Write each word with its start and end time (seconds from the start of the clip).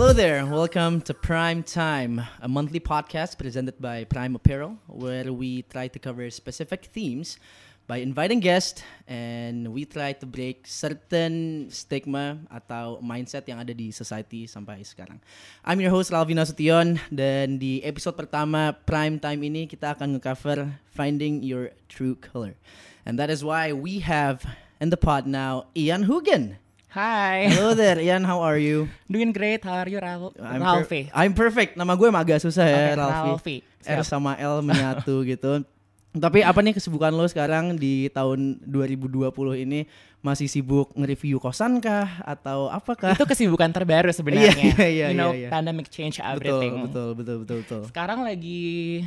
Hello 0.00 0.16
there. 0.16 0.48
Welcome 0.48 1.04
to 1.04 1.12
Prime 1.12 1.60
Time, 1.60 2.24
a 2.40 2.48
monthly 2.48 2.80
podcast 2.80 3.36
presented 3.36 3.76
by 3.76 4.08
Prime 4.08 4.32
Apparel, 4.32 4.80
where 4.88 5.28
we 5.28 5.60
try 5.68 5.92
to 5.92 5.98
cover 6.00 6.24
specific 6.32 6.88
themes 6.88 7.36
by 7.84 8.00
inviting 8.00 8.40
guests 8.40 8.80
and 9.04 9.68
we 9.68 9.84
try 9.84 10.16
to 10.16 10.24
break 10.24 10.64
certain 10.64 11.68
stigma 11.68 12.40
atau 12.48 13.04
mindset 13.04 13.44
yang 13.44 13.60
ada 13.60 13.76
di 13.76 13.92
society 13.92 14.48
sampai 14.48 14.80
sekarang. 14.88 15.20
I'm 15.68 15.84
your 15.84 15.92
host 15.92 16.08
Ralvin 16.16 16.40
Nasution 16.40 16.96
dan 17.12 17.60
di 17.60 17.84
episode 17.84 18.16
pertama 18.16 18.72
Prime 18.72 19.20
Time 19.20 19.44
ini 19.44 19.68
kita 19.68 19.92
akan 19.92 20.16
nge-cover 20.16 20.80
Finding 20.96 21.44
Your 21.44 21.76
True 21.92 22.16
Color. 22.16 22.56
And 23.04 23.20
that 23.20 23.28
is 23.28 23.44
why 23.44 23.76
we 23.76 24.00
have 24.00 24.48
in 24.80 24.88
the 24.88 24.96
pod 24.96 25.28
now 25.28 25.68
Ian 25.76 26.08
Hugen. 26.08 26.56
Hi. 26.90 27.46
Hello 27.46 27.70
there, 27.70 28.02
Ian. 28.02 28.26
How 28.26 28.42
are 28.42 28.58
you? 28.58 28.90
Doing 29.06 29.30
great. 29.30 29.62
How 29.62 29.78
are 29.78 29.86
you, 29.86 30.02
Ralph? 30.02 30.34
I'm, 30.42 30.58
per- 30.58 30.82
Ralphie. 30.82 31.06
I'm 31.14 31.38
perfect. 31.38 31.78
Nama 31.78 31.94
gue 31.94 32.06
emang 32.10 32.26
agak 32.26 32.42
susah 32.42 32.66
ya, 32.66 32.74
Oke, 32.74 32.98
Ralphie. 32.98 33.30
Ralphie. 33.30 33.60
R 33.86 34.02
sama 34.02 34.34
L 34.34 34.58
menyatu 34.58 35.22
gitu. 35.30 35.62
Tapi 36.10 36.42
apa 36.42 36.58
nih 36.58 36.74
kesibukan 36.74 37.14
lo 37.14 37.22
sekarang 37.30 37.78
di 37.78 38.10
tahun 38.10 38.58
2020 38.66 39.22
ini? 39.62 39.86
Masih 40.18 40.50
sibuk 40.50 40.90
nge-review 40.98 41.38
kosan 41.38 41.78
kah 41.78 42.26
atau 42.26 42.66
apakah? 42.66 43.14
Itu 43.14 43.22
kesibukan 43.22 43.70
terbaru 43.70 44.10
sebenarnya. 44.18 44.50
Iya, 44.58 44.86
iya, 44.90 45.06
you 45.14 45.16
know, 45.16 45.30
iya, 45.30 45.46
iya. 45.46 45.48
pandemic 45.54 45.86
change 45.94 46.18
betul, 46.18 46.34
everything. 46.34 46.72
betul, 46.90 47.08
betul, 47.14 47.36
betul, 47.46 47.56
betul. 47.62 47.80
Sekarang 47.86 48.26
lagi 48.26 49.06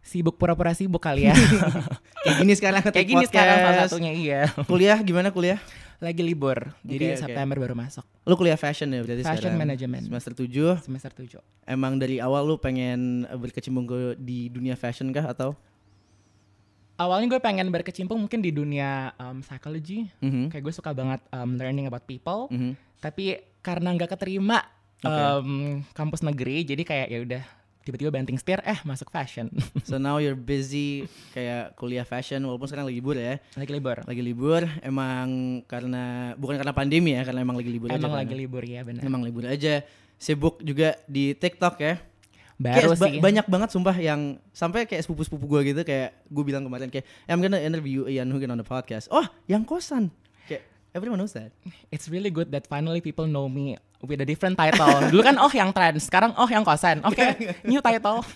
sibuk 0.00 0.40
pura-pura 0.40 0.72
sibuk 0.72 1.04
kali 1.04 1.28
ya. 1.28 1.36
Kayak 2.24 2.36
gini 2.40 2.52
sekarang 2.56 2.80
Kayak 2.88 3.08
gini 3.12 3.24
sekarang 3.28 3.56
salah 3.60 3.80
satunya 3.84 4.12
iya. 4.16 4.40
Kuliah 4.64 4.96
gimana 5.04 5.28
kuliah? 5.28 5.60
Lagi 6.00 6.24
libur. 6.24 6.72
Jadi 6.80 7.12
oke. 7.12 7.20
September 7.20 7.56
baru 7.56 7.76
masuk. 7.76 8.04
Lu 8.24 8.32
kuliah 8.32 8.56
fashion 8.56 8.88
ya 8.88 9.04
berarti 9.04 9.20
Fashion 9.20 9.52
sekarang? 9.52 9.60
management. 9.60 10.04
Semester 10.08 10.32
7. 10.32 10.80
Semester 10.80 11.12
7. 11.12 11.44
Emang 11.64 12.00
dari 12.00 12.16
awal 12.16 12.42
lu 12.42 12.56
pengen 12.56 13.28
berkecimpung 13.30 13.84
ke 13.84 13.98
di 14.16 14.48
dunia 14.48 14.74
fashion 14.74 15.12
kah 15.12 15.28
atau? 15.28 15.52
Awalnya 16.96 17.32
gue 17.32 17.40
pengen 17.40 17.68
berkecimpung 17.68 18.16
mungkin 18.16 18.40
di 18.40 18.52
dunia 18.52 19.12
um, 19.16 19.40
psychology. 19.40 20.08
Mhm, 20.20 20.52
Kayak 20.52 20.64
gue 20.68 20.74
suka 20.74 20.92
banget 20.92 21.20
um, 21.32 21.56
learning 21.56 21.84
about 21.84 22.04
people. 22.04 22.48
mhm. 22.48 22.76
Tapi 23.00 23.40
karena 23.60 23.92
nggak 23.92 24.12
keterima 24.12 24.60
Oke. 25.00 25.08
um, 25.08 25.50
kampus 25.92 26.20
negeri, 26.20 26.64
jadi 26.64 26.80
kayak 26.84 27.08
ya 27.08 27.18
udah 27.24 27.42
tiba-tiba 27.80 28.12
banting 28.12 28.36
setir, 28.36 28.60
eh 28.62 28.76
masuk 28.84 29.08
fashion. 29.08 29.48
So 29.88 29.96
now 29.96 30.20
you're 30.20 30.36
busy 30.36 31.08
kayak 31.32 31.74
kuliah 31.74 32.04
fashion 32.04 32.44
walaupun 32.44 32.68
sekarang 32.68 32.86
lagi 32.86 33.00
libur 33.00 33.16
ya. 33.16 33.40
lagi 33.56 33.72
libur. 33.72 33.96
Lagi 34.04 34.22
libur 34.22 34.62
emang 34.84 35.26
karena 35.64 36.34
bukan 36.36 36.60
karena 36.60 36.74
pandemi 36.76 37.16
ya, 37.16 37.24
karena 37.24 37.40
emang 37.40 37.56
lagi 37.56 37.70
libur 37.72 37.88
aja. 37.88 37.98
Emang 37.98 38.12
kan. 38.14 38.20
lagi 38.22 38.34
libur 38.36 38.62
ya 38.62 38.80
benar. 38.84 39.02
Emang 39.02 39.22
libur 39.24 39.44
aja. 39.48 39.82
Sibuk 40.20 40.60
juga 40.60 41.00
di 41.08 41.32
TikTok 41.32 41.76
ya. 41.80 41.96
Baru 42.60 42.92
Kayak 42.92 43.00
ba- 43.00 43.08
sih. 43.08 43.20
banyak 43.24 43.46
banget 43.48 43.68
sumpah 43.72 43.96
yang 43.96 44.20
sampai 44.52 44.84
kayak 44.84 45.00
sepupu-sepupu 45.08 45.48
gue 45.48 45.72
gitu 45.72 45.80
kayak 45.80 46.12
gue 46.28 46.44
bilang 46.44 46.60
kemarin 46.60 46.92
kayak 46.92 47.08
I'm 47.24 47.40
gonna 47.40 47.56
interview 47.56 48.04
Ian 48.04 48.28
Hugen 48.28 48.52
on 48.52 48.60
the 48.60 48.68
podcast. 48.68 49.08
Oh, 49.08 49.24
yang 49.48 49.64
kosan. 49.64 50.12
Everyone 50.90 51.18
knows 51.18 51.34
that. 51.34 51.54
It's 51.88 52.10
really 52.10 52.30
good 52.30 52.50
that 52.50 52.66
finally 52.66 52.98
people 52.98 53.26
know 53.26 53.46
me 53.46 53.78
with 54.02 54.18
a 54.18 54.26
different 54.26 54.58
title. 54.58 54.90
Dulu 55.12 55.22
kan 55.22 55.38
oh 55.38 55.50
yang 55.50 55.70
trans, 55.70 56.02
sekarang 56.02 56.34
oh 56.34 56.50
yang 56.50 56.66
kosan. 56.66 56.98
Oke, 57.06 57.22
new 57.70 57.78
title. 57.78 58.26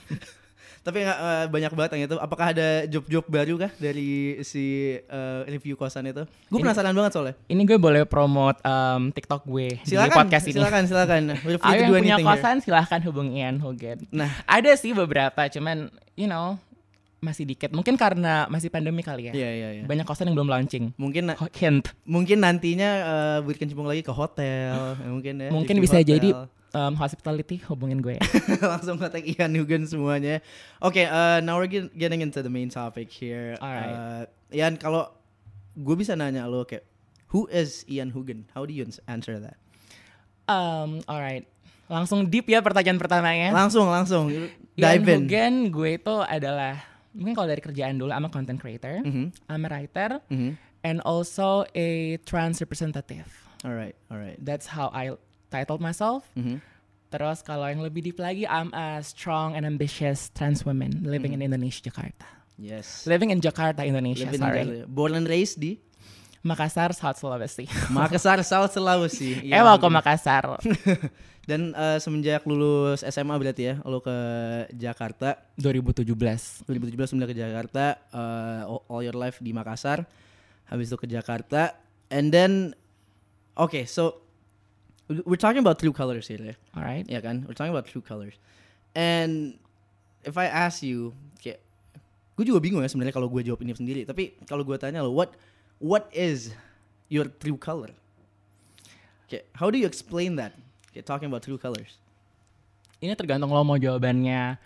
Tapi 0.85 1.01
eh, 1.01 1.45
banyak 1.49 1.73
banget 1.73 1.91
yang 1.97 2.03
itu. 2.07 2.17
Apakah 2.21 2.53
ada 2.53 2.85
job-job 2.85 3.25
baru 3.25 3.57
kah 3.57 3.73
dari 3.81 4.37
si 4.45 4.93
eh, 5.01 5.41
review 5.49 5.81
kosan 5.81 6.05
itu? 6.05 6.29
Gue 6.47 6.61
Ini- 6.61 6.65
penasaran 6.69 6.93
banget 6.93 7.13
soalnya. 7.17 7.35
Ini 7.49 7.63
gue 7.65 7.79
boleh 7.81 8.05
promote 8.05 8.61
um, 8.61 9.09
TikTok 9.09 9.49
gue 9.49 9.81
di 9.81 9.97
Silakan, 9.97 10.29
podcast 10.29 10.45
ini. 10.45 10.61
silakan, 10.61 10.83
silakan. 10.85 11.23
Ayo 11.41 11.57
yang 11.57 11.89
punya 11.89 12.21
anything 12.21 12.21
here. 12.21 12.37
kosan 12.37 12.57
silahkan 12.61 13.01
hubungi 13.01 13.41
Ian 13.41 13.57
Hogan. 13.65 14.05
Nah, 14.13 14.29
Ada 14.45 14.77
sih 14.77 14.93
beberapa, 14.93 15.49
cuman 15.49 15.89
you 16.15 16.29
know 16.29 16.61
masih 17.25 17.49
dikit. 17.49 17.73
Mungkin 17.73 17.97
karena 17.97 18.45
masih 18.53 18.69
pandemi 18.69 19.01
kali 19.01 19.29
ya. 19.29 19.33
iya 19.33 19.51
iya 19.51 19.69
iya. 19.81 19.85
Banyak 19.89 20.05
kosan 20.05 20.29
yang 20.29 20.37
belum 20.37 20.53
launching. 20.53 20.93
Mungkin 21.01 21.33
Hint. 21.57 21.89
mungkin 22.05 22.45
nantinya 22.45 22.91
eh 23.01 23.39
berkecimpung 23.41 23.89
lagi 23.89 24.05
ke 24.05 24.13
hotel, 24.13 24.97
ya, 25.01 25.09
mungkin 25.09 25.35
ya. 25.41 25.49
Mungkin 25.49 25.81
bisa 25.81 25.97
hotel. 25.99 26.09
jadi 26.13 26.29
um, 26.75 26.93
hospitality 26.99 27.63
hubungin 27.71 28.03
gue. 28.03 28.19
langsung 28.75 28.99
kontak 28.99 29.25
Ian 29.25 29.55
Hugen 29.55 29.87
semuanya. 29.89 30.43
Oke, 30.83 31.07
eh, 31.07 31.39
now 31.41 31.57
we're 31.57 31.71
get- 31.71 31.95
getting 31.95 32.21
into 32.21 32.43
the 32.43 32.51
main 32.53 32.69
topic 32.69 33.09
here. 33.09 33.55
Alright. 33.63 34.29
Eh, 34.53 34.61
Ian, 34.61 34.77
kalau 34.77 35.09
gue 35.75 35.97
bisa 35.97 36.19
nanya 36.19 36.45
lo 36.51 36.67
kayak, 36.67 36.85
who 37.31 37.47
is 37.51 37.87
Ian 37.87 38.11
Hugen? 38.13 38.47
How 38.53 38.67
do 38.67 38.75
you 38.75 38.85
ans- 38.85 39.03
answer 39.07 39.39
that? 39.41 39.57
Um, 40.45 41.01
alright. 41.09 41.49
Langsung 41.89 42.27
deep 42.29 42.49
ya 42.51 42.61
pertanyaan 42.61 42.99
pertamanya. 42.99 43.49
Langsung, 43.55 43.89
langsung, 43.89 44.29
Ian 44.29 44.51
dive 44.77 45.07
in. 45.09 45.21
Hugen 45.25 45.55
gue 45.71 45.91
itu 45.97 46.17
adalah 46.21 46.81
mungkin 47.15 47.35
kalau 47.35 47.49
dari 47.49 47.63
kerjaan 47.63 47.97
dulu 47.97 48.11
I'm 48.11 48.27
a 48.27 48.31
content 48.31 48.59
creator, 48.59 49.01
Mhm, 49.01 49.31
I'm 49.49 49.63
a 49.65 49.71
writer, 49.71 50.19
mhm. 50.29 50.59
and 50.83 50.99
also 51.07 51.65
a 51.73 52.19
trans 52.27 52.59
representative. 52.59 53.31
Alright, 53.65 53.95
alright. 54.11 54.37
That's 54.43 54.69
how 54.69 54.91
I 54.93 55.17
titled 55.49 55.81
myself. 55.81 56.27
Mhm. 56.37 56.61
Terus 57.09 57.47
kalau 57.47 57.71
yang 57.71 57.79
lebih 57.81 58.03
deep 58.03 58.19
lagi, 58.19 58.43
I'm 58.45 58.75
a 58.75 58.99
strong 59.01 59.55
and 59.55 59.63
ambitious 59.63 60.35
trans 60.35 60.67
woman 60.67 61.07
living 61.07 61.31
in 61.31 61.41
Indonesia, 61.41 61.87
Jakarta. 61.87 62.27
Yes. 62.59 63.07
Living 63.07 63.31
in 63.31 63.39
Jakarta, 63.39 63.87
Indonesia. 63.87 64.27
Living 64.27 64.43
in 64.43 64.47
sorry. 64.47 64.63
Jakarta. 64.67 64.91
Born 64.91 65.13
and 65.15 65.27
raised 65.31 65.63
di 65.63 65.79
Makassar, 66.45 66.93
South 66.93 67.17
Sulawesi. 67.17 67.65
Makassar, 67.97 68.39
South 68.45 68.69
Sulawesi. 68.69 69.49
eh, 69.49 69.63
mau 69.65 69.81
ke 69.81 69.89
Makassar. 69.89 70.61
Dan 71.49 71.73
eh, 71.73 71.99
semenjak 72.01 72.45
lulus 72.45 73.01
SMA 73.05 73.37
berarti 73.37 73.69
ya, 73.69 73.75
lo 73.85 74.01
ke 74.01 74.13
Jakarta 74.77 75.41
2017. 75.57 76.65
2017 76.69 77.13
pindah 77.17 77.29
ke 77.29 77.37
Jakarta, 77.37 77.85
uh, 78.13 78.81
all- 78.89 79.05
your 79.05 79.13
life 79.13 79.41
di 79.45 79.53
Makassar, 79.53 80.05
habis 80.69 80.89
itu 80.89 80.97
ke 80.97 81.05
Jakarta, 81.05 81.77
and 82.09 82.33
then, 82.33 82.73
okay, 83.61 83.85
so 83.85 84.25
we're 85.29 85.37
talking 85.37 85.61
about 85.61 85.77
true 85.77 85.93
colors 85.93 86.33
here, 86.33 86.41
ya, 86.41 86.57
Alright. 86.73 87.05
ya 87.13 87.21
kan? 87.21 87.45
We're 87.45 87.53
talking 87.53 87.77
about 87.77 87.93
true 87.93 88.01
colors, 88.01 88.41
and 88.97 89.61
if 90.25 90.41
I 90.41 90.49
ask 90.49 90.81
you, 90.81 91.13
kayak, 91.45 91.61
gue 92.41 92.45
juga 92.49 92.57
bingung 92.65 92.81
ya 92.81 92.89
sebenarnya 92.89 93.13
kalau 93.13 93.29
gue 93.29 93.45
jawab 93.45 93.61
ini 93.61 93.77
sendiri, 93.77 94.09
tapi 94.09 94.33
kalau 94.49 94.65
gue 94.65 94.81
tanya 94.81 95.05
lo, 95.05 95.13
what 95.13 95.37
what 95.85 96.09
is 96.17 96.57
your 97.13 97.29
true 97.29 97.61
color? 97.61 97.93
Kayak, 99.29 99.45
how 99.53 99.69
do 99.69 99.77
you 99.77 99.85
explain 99.85 100.41
that? 100.41 100.57
Kayak 100.97 101.05
talking 101.05 101.29
about 101.29 101.45
true 101.45 101.61
colors. 101.61 102.01
Ini 103.05 103.13
tergantung 103.13 103.53
lo 103.53 103.61
mau 103.61 103.77
jawabannya 103.77 104.57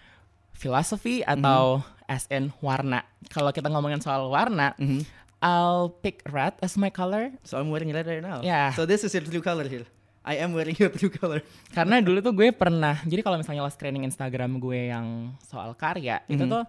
filosofi 0.55 1.27
atau 1.27 1.83
as 2.07 2.31
in 2.31 2.55
warna. 2.63 3.03
Kalau 3.35 3.51
kita 3.51 3.67
ngomongin 3.67 3.99
soal 3.99 4.31
warna, 4.31 4.79
Mhm. 4.79 5.03
I'll 5.39 5.91
pick 5.91 6.23
red 6.27 6.55
as 6.59 6.75
my 6.75 6.91
color. 6.91 7.31
So 7.43 7.59
I'm 7.59 7.71
wearing 7.71 7.91
red 7.91 8.07
right 8.07 8.23
now. 8.23 8.43
Yeah. 8.43 8.75
So 8.75 8.87
this 8.87 9.03
is 9.03 9.11
your 9.11 9.23
true 9.23 9.43
color 9.43 9.67
here. 9.67 9.87
I 10.23 10.39
am 10.43 10.51
wearing 10.55 10.75
your 10.79 10.91
true 10.91 11.11
color. 11.11 11.43
Karena 11.79 12.03
dulu 12.03 12.19
tuh 12.21 12.35
gue 12.35 12.51
pernah, 12.51 12.99
jadi 13.07 13.23
kalau 13.23 13.39
misalnya 13.39 13.63
lo 13.65 13.71
screening 13.71 14.03
Instagram 14.05 14.59
gue 14.59 14.91
yang 14.91 15.33
soal 15.47 15.73
karya, 15.79 16.23
itu 16.27 16.43
Mhm. 16.43 16.51
tuh 16.53 16.63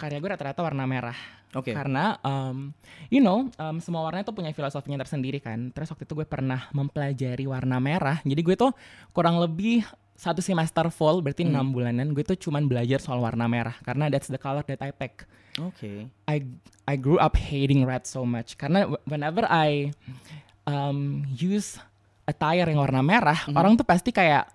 karya 0.00 0.16
gue 0.16 0.30
rata-rata 0.32 0.64
warna 0.64 0.88
merah. 0.88 1.14
Oke. 1.52 1.76
Karena, 1.76 2.16
um, 2.22 2.72
you 3.12 3.20
know, 3.20 3.52
um, 3.54 3.76
semua 3.78 4.00
warna 4.00 4.24
itu 4.24 4.32
punya 4.32 4.48
filosofinya 4.50 4.96
tersendiri 4.96 5.36
kan. 5.38 5.68
Terus 5.70 5.92
waktu 5.92 6.08
itu 6.08 6.14
gue 6.14 6.24
pernah 6.24 6.72
mempelajari 6.72 7.44
warna 7.44 7.76
merah. 7.76 8.24
Jadi 8.24 8.40
gue 8.40 8.56
tuh 8.56 8.72
kurang 9.12 9.36
lebih 9.36 9.84
satu 10.16 10.40
semester 10.40 10.88
full, 10.88 11.20
berarti 11.20 11.44
Hmm. 11.44 11.52
enam 11.52 11.66
bulanan, 11.70 12.12
gue 12.12 12.20
tuh 12.22 12.36
cuman 12.36 12.64
belajar 12.64 13.00
soal 13.00 13.20
warna 13.20 13.44
merah. 13.44 13.76
Karena 13.80 14.08
that's 14.08 14.28
the 14.28 14.36
color 14.36 14.64
that 14.64 14.80
I 14.80 14.88
pick. 14.90 15.24
Oke. 15.58 16.08
I 16.24 16.36
I 16.86 16.94
grew 16.94 17.18
up 17.18 17.34
hating 17.34 17.82
red 17.82 18.06
so 18.06 18.22
much 18.22 18.54
karena 18.54 18.86
wh- 18.86 19.02
whenever 19.04 19.42
I 19.44 19.90
um, 20.64 21.26
use 21.30 21.80
attire 22.22 22.68
yang 22.68 22.78
warna 22.78 23.02
merah, 23.02 23.48
Mhm. 23.48 23.56
orang 23.56 23.72
tuh 23.74 23.82
pasti 23.82 24.10
kayak 24.10 24.46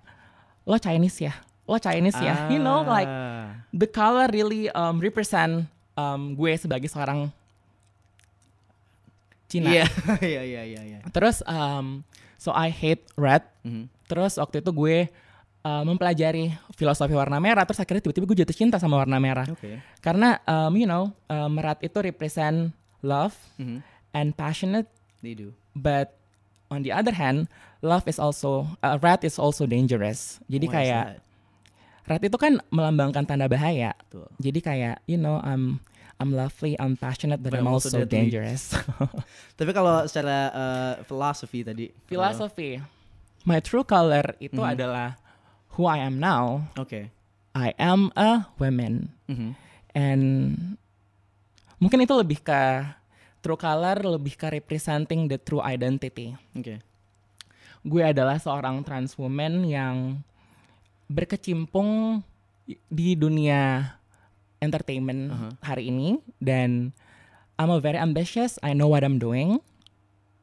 lo 0.63 0.77
Chinese 0.77 1.19
ya, 1.21 1.33
lo 1.65 1.77
Chinese 1.77 2.17
ya, 2.17 2.45
you 2.53 2.57
know 2.57 2.81
like 2.81 3.09
Ah. 3.09 3.57
the 3.69 3.85
color 3.85 4.29
really 4.29 4.69
um, 4.71 4.97
represent 4.97 5.65
um, 5.94 6.33
gue 6.33 6.53
sebagai 6.56 6.85
seorang 6.85 7.29
Cina. 9.45 9.69
Iya, 9.69 9.85
iya, 10.25 10.41
iya, 10.41 10.62
iya, 10.65 10.81
iya. 10.83 11.00
Terus 11.13 11.45
um, 11.45 12.01
so 12.35 12.50
I 12.50 12.73
hate 12.73 13.06
red. 13.13 13.45
Mhm. 13.62 13.85
Terus 14.06 14.38
waktu 14.38 14.62
itu 14.62 14.69
gue 14.69 14.97
uh, 15.62 15.83
mempelajari 15.85 16.50
filosofi 16.73 17.13
warna 17.13 17.38
merah. 17.38 17.62
Terus 17.65 17.77
akhirnya 17.77 18.01
tiba-tiba 18.01 18.25
gue 18.25 18.38
jatuh 18.41 18.57
cinta 18.57 18.77
sama 18.81 18.97
warna 18.97 19.21
merah. 19.21 19.45
Oke. 19.45 19.81
Karena 20.01 20.41
um, 20.45 20.73
you 20.73 20.89
know 20.89 21.13
um, 21.29 21.57
red 21.57 21.77
itu 21.81 21.97
represent 22.01 22.73
love 23.06 23.38
Mhm. 23.62 23.85
and 24.13 24.27
passionate. 24.33 24.89
They 25.21 25.38
do. 25.38 25.53
But 25.73 26.17
on 26.69 26.81
the 26.81 26.89
other 26.89 27.13
hand, 27.13 27.45
love 27.85 28.09
is 28.09 28.17
also 28.17 28.65
uh, 28.81 28.97
red 28.97 29.21
is 29.21 29.38
also 29.38 29.69
dangerous. 29.69 30.41
Jadi 30.50 30.65
Why 30.65 30.73
kayak? 30.73 31.06
Red 32.06 32.22
itu 32.22 32.38
kan 32.38 32.62
melambangkan 32.69 33.25
tanda 33.25 33.50
bahaya. 33.50 33.94
Betul. 34.10 34.30
Jadi 34.38 34.60
kayak 34.62 34.96
you 35.06 35.18
know 35.18 35.42
I'm 35.42 35.81
I'm 36.16 36.31
lovely, 36.31 36.80
I'm 36.80 36.96
passionate, 36.96 37.44
but, 37.44 37.52
But 37.52 37.60
I'm 37.60 37.68
also, 37.68 38.07
dangerous. 38.07 38.72
Tapi 39.60 39.72
kalau 39.75 40.07
secara 40.07 40.48
uh, 40.56 40.94
philosophy 41.04 41.60
tadi. 41.60 41.92
Philosophy. 42.07 42.80
My 43.44 43.60
true 43.60 43.84
color 43.84 44.31
itu 44.40 44.57
Mhm. 44.57 44.74
adalah 44.80 45.19
who 45.75 45.84
I 45.84 46.00
am 46.00 46.16
now, 46.18 46.72
Oke. 46.80 47.12
I 47.52 47.75
am 47.75 48.16
a 48.16 48.48
woman. 48.56 49.12
Mhm. 49.28 49.50
And 49.92 50.24
mungkin 51.84 52.00
itu 52.00 52.16
lebih 52.16 52.40
ke 52.42 52.63
true 53.44 53.60
color, 53.60 54.00
lebih 54.00 54.40
ke 54.40 54.48
representing 54.56 55.28
the 55.28 55.36
true 55.36 55.62
identity. 55.62 56.31
Oke. 56.56 56.80
Gue 57.86 58.01
adalah 58.01 58.40
seorang 58.40 58.81
trans 58.81 59.13
woman 59.19 59.68
yang 59.68 60.24
berkecimpung 61.07 62.22
di 62.90 63.13
dunia 63.13 63.94
entertainment 64.57 65.30
Uh-huh. 65.30 65.52
hari 65.62 65.94
ini 65.94 66.18
dan 66.42 66.90
I'm 67.56 67.72
a 67.72 67.80
very 67.80 67.96
ambitious. 67.96 68.60
I 68.66 68.74
know 68.75 68.90
what 68.92 69.06
I'm 69.06 69.16
doing. 69.16 69.63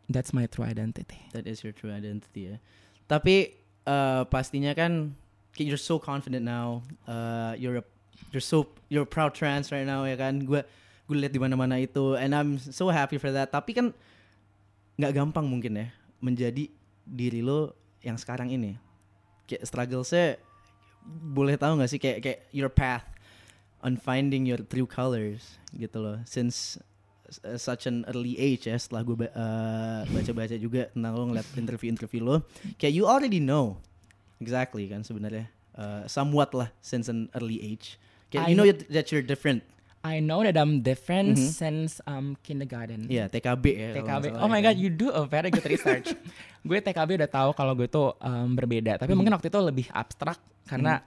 That's 0.08 0.32
my 0.32 0.48
true 0.48 0.64
identity. 0.64 1.20
That 1.36 1.44
is 1.44 1.60
your 1.60 1.76
true 1.76 1.92
identity 1.92 2.54
ya. 2.54 2.56
Tapi 3.04 3.52
uh, 3.84 4.24
pastinya 4.32 4.72
kan 4.72 5.12
you're 5.60 5.80
so 5.80 6.00
confident 6.00 6.46
now. 6.46 6.80
Uh, 7.04 7.52
you're 7.60 7.80
a, 7.80 7.84
you're 8.32 8.44
so 8.44 8.72
you're 8.88 9.04
a 9.04 9.08
proud 9.08 9.36
trans 9.36 9.68
right 9.68 9.84
now 9.84 10.04
ya 10.08 10.16
kan. 10.16 10.40
Gue 10.46 10.64
gue 11.10 11.16
lihat 11.18 11.36
di 11.36 11.40
mana-mana 11.42 11.76
itu 11.76 12.16
and 12.16 12.32
I'm 12.32 12.56
so 12.56 12.88
happy 12.88 13.20
for 13.20 13.28
that. 13.34 13.52
Tapi 13.52 13.76
kan 13.76 13.86
nggak 14.96 15.12
gampang 15.12 15.44
mungkin 15.44 15.76
ya 15.76 15.86
menjadi 16.22 16.70
diri 17.04 17.42
lo 17.44 17.76
yang 18.00 18.16
sekarang 18.16 18.48
ini. 18.54 18.78
Kayak 19.44 19.68
struggle 19.68 20.04
saya 20.06 20.40
boleh 21.06 21.58
tahu 21.58 21.78
nggak 21.78 21.90
sih 21.90 22.00
kayak 22.00 22.18
kayak 22.22 22.40
your 22.54 22.70
path 22.70 23.06
on 23.82 23.98
finding 23.98 24.46
your 24.46 24.62
true 24.62 24.86
colors 24.86 25.58
gitu 25.74 25.98
loh. 25.98 26.18
Since 26.22 26.78
uh, 27.42 27.58
such 27.58 27.90
an 27.90 28.06
early 28.06 28.38
age 28.38 28.70
ya 28.70 28.78
setelah 28.78 29.02
gue 29.02 29.16
baca-baca 30.12 30.54
juga 30.54 30.92
tentang 30.94 31.12
lo 31.18 31.24
ngeliat 31.32 31.48
interview-interview 31.58 32.22
lo 32.22 32.46
kayak 32.78 32.94
you 32.94 33.04
already 33.08 33.42
know 33.42 33.80
exactly 34.38 34.86
kan 34.86 35.02
sebenarnya. 35.02 35.50
Uh, 35.72 36.04
somewhat 36.04 36.52
lah 36.52 36.68
since 36.84 37.08
an 37.08 37.32
early 37.32 37.56
age. 37.58 37.96
Kayak 38.28 38.52
you 38.52 38.54
I- 38.54 38.58
know 38.60 38.66
that 38.92 39.08
you're 39.08 39.24
different 39.24 39.64
I 40.02 40.18
know 40.18 40.42
that 40.42 40.58
I'm 40.58 40.82
different 40.82 41.38
Mhm. 41.38 41.46
since 41.48 42.02
um, 42.04 42.34
kindergarten. 42.42 43.06
ya 43.06 43.30
TKB 43.30 43.64
ya 43.70 43.90
TKB. 43.94 44.24
Oh 44.34 44.50
my 44.50 44.58
ya 44.58 44.70
god, 44.70 44.76
you 44.76 44.90
do 44.90 45.08
a 45.08 45.22
very 45.24 45.46
good 45.48 45.62
research. 45.64 46.10
gue 46.66 46.78
TKB 46.78 47.22
udah 47.22 47.30
tahu 47.30 47.50
kalau 47.54 47.72
gue 47.72 47.86
tuh 47.86 48.10
um, 48.18 48.50
berbeda, 48.52 48.98
tapi 48.98 49.14
mungkin 49.14 49.30
waktu 49.30 49.46
itu 49.46 49.58
lebih 49.58 49.86
abstrak 49.90 50.38
karena 50.66 51.06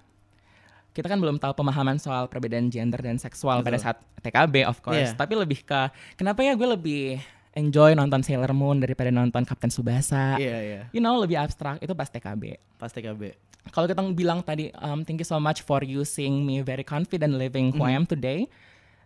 kita 0.96 1.12
kan 1.12 1.20
belum 1.20 1.36
tahu 1.36 1.52
pemahaman 1.54 2.00
soal 2.00 2.32
perbedaan 2.32 2.72
gender 2.72 3.04
dan 3.04 3.20
seksual 3.20 3.60
pada 3.60 3.76
Betul. 3.76 3.84
saat 3.84 3.98
TKB 4.24 4.64
of 4.64 4.80
course. 4.80 5.12
Iya. 5.12 5.20
Tapi 5.20 5.34
lebih 5.36 5.60
ke 5.68 5.92
kenapa 6.16 6.40
ya 6.40 6.56
gue 6.56 6.70
lebih 6.72 7.20
enjoy 7.52 7.96
nonton 7.96 8.24
Sailor 8.24 8.56
Moon 8.56 8.80
daripada 8.80 9.12
nonton 9.12 9.44
Captain 9.44 9.68
Subasa. 9.68 10.40
iya 10.40 10.58
iya 10.64 10.82
You 10.96 11.04
know, 11.04 11.20
lebih 11.20 11.36
abstrak 11.36 11.84
itu 11.84 11.92
pas 11.92 12.08
TKB. 12.08 12.56
pas 12.80 12.92
TKB 12.92 13.36
Kalau 13.66 13.90
kita 13.90 13.98
bilang 14.14 14.40
tadi, 14.40 14.70
um, 14.78 15.02
thank 15.02 15.18
you 15.18 15.26
so 15.26 15.42
much 15.42 15.66
for 15.66 15.82
you 15.82 16.06
seeing 16.06 16.46
me 16.46 16.62
very 16.62 16.86
confident 16.86 17.34
living 17.34 17.74
who 17.74 17.82
I 17.82 17.98
am 17.98 18.06
today. 18.06 18.46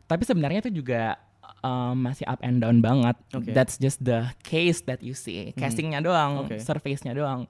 Tapi 0.09 0.25
sebenarnya 0.25 0.65
itu 0.65 0.81
juga 0.81 1.21
um, 1.61 1.93
masih 2.09 2.25
up 2.25 2.41
and 2.41 2.65
down 2.65 2.81
banget. 2.81 3.15
Oke. 3.37 3.53
That's 3.53 3.77
just 3.77 4.01
the 4.01 4.33
case 4.41 4.81
that 4.89 5.05
you 5.05 5.13
see. 5.13 5.53
Castingnya 5.53 6.01
doang, 6.01 6.49
Oke. 6.49 6.57
surface-nya 6.57 7.13
doang. 7.13 7.45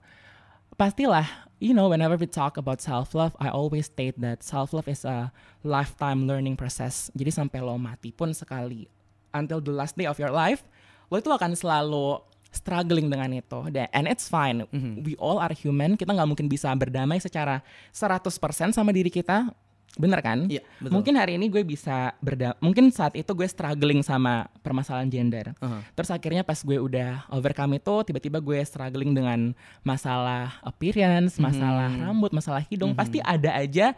Pastilah, 0.75 1.27
you 1.59 1.75
know, 1.75 1.91
whenever 1.91 2.15
we 2.15 2.27
talk 2.27 2.55
about 2.55 2.79
self-love, 2.79 3.35
I 3.39 3.51
always 3.51 3.91
state 3.91 4.15
that 4.23 4.43
self-love 4.43 4.87
is 4.87 5.03
a 5.03 5.31
lifetime 5.63 6.23
learning 6.27 6.55
process. 6.55 7.11
Jadi 7.15 7.35
sampai 7.35 7.59
lo 7.59 7.75
mati 7.75 8.15
pun 8.15 8.31
sekali, 8.31 8.87
until 9.35 9.59
the 9.59 9.75
last 9.75 9.99
day 9.99 10.07
of 10.07 10.15
your 10.19 10.31
life, 10.31 10.63
lo 11.11 11.19
itu 11.19 11.27
akan 11.27 11.55
selalu 11.55 12.23
struggling 12.49 13.11
dengan 13.11 13.29
itu. 13.35 13.59
And 13.91 14.07
it's 14.07 14.31
fine. 14.31 14.65
We 15.03 15.19
all 15.19 15.37
are 15.37 15.51
human. 15.51 15.99
Kita 15.99 16.15
nggak 16.15 16.29
mungkin 16.31 16.47
bisa 16.47 16.71
berdamai 16.73 17.19
secara 17.19 17.61
100% 17.91 18.23
sama 18.71 18.89
diri 18.95 19.11
kita. 19.11 19.51
Bener 19.97 20.19
kan? 20.21 20.45
Iya, 20.45 20.61
betul. 20.77 20.93
Mungkin 20.93 21.13
hari 21.17 21.41
ini 21.41 21.49
gue 21.49 21.65
bisa 21.65 22.13
berda 22.21 22.53
mungkin 22.61 22.93
saat 22.93 23.17
itu 23.17 23.31
gue 23.33 23.47
struggling 23.49 24.05
sama 24.05 24.45
permasalahan 24.61 25.09
gender. 25.09 25.55
Aha. 25.57 25.81
Terus 25.97 26.09
akhirnya 26.13 26.45
pas 26.45 26.61
gue 26.61 26.77
udah 26.77 27.25
overcome 27.33 27.81
itu 27.81 27.95
tiba-tiba 28.05 28.37
gue 28.37 28.59
struggling 28.61 29.17
dengan 29.17 29.55
masalah 29.81 30.61
appearance, 30.61 31.41
masalah 31.41 31.89
rambut, 31.89 32.29
masalah 32.29 32.61
hidung. 32.69 32.93
Pasti 32.93 33.17
ada 33.23 33.55
aja 33.57 33.97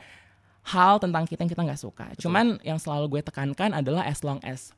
hal 0.62 1.02
tentang 1.02 1.26
kita 1.26 1.42
yang 1.44 1.52
kita 1.52 1.64
nggak 1.66 1.82
suka. 1.82 2.06
Cuman 2.22 2.62
yang 2.62 2.78
selalu 2.78 3.20
gue 3.20 3.22
tekankan 3.26 3.74
adalah 3.74 4.06
as 4.06 4.22
long 4.22 4.38
as 4.46 4.72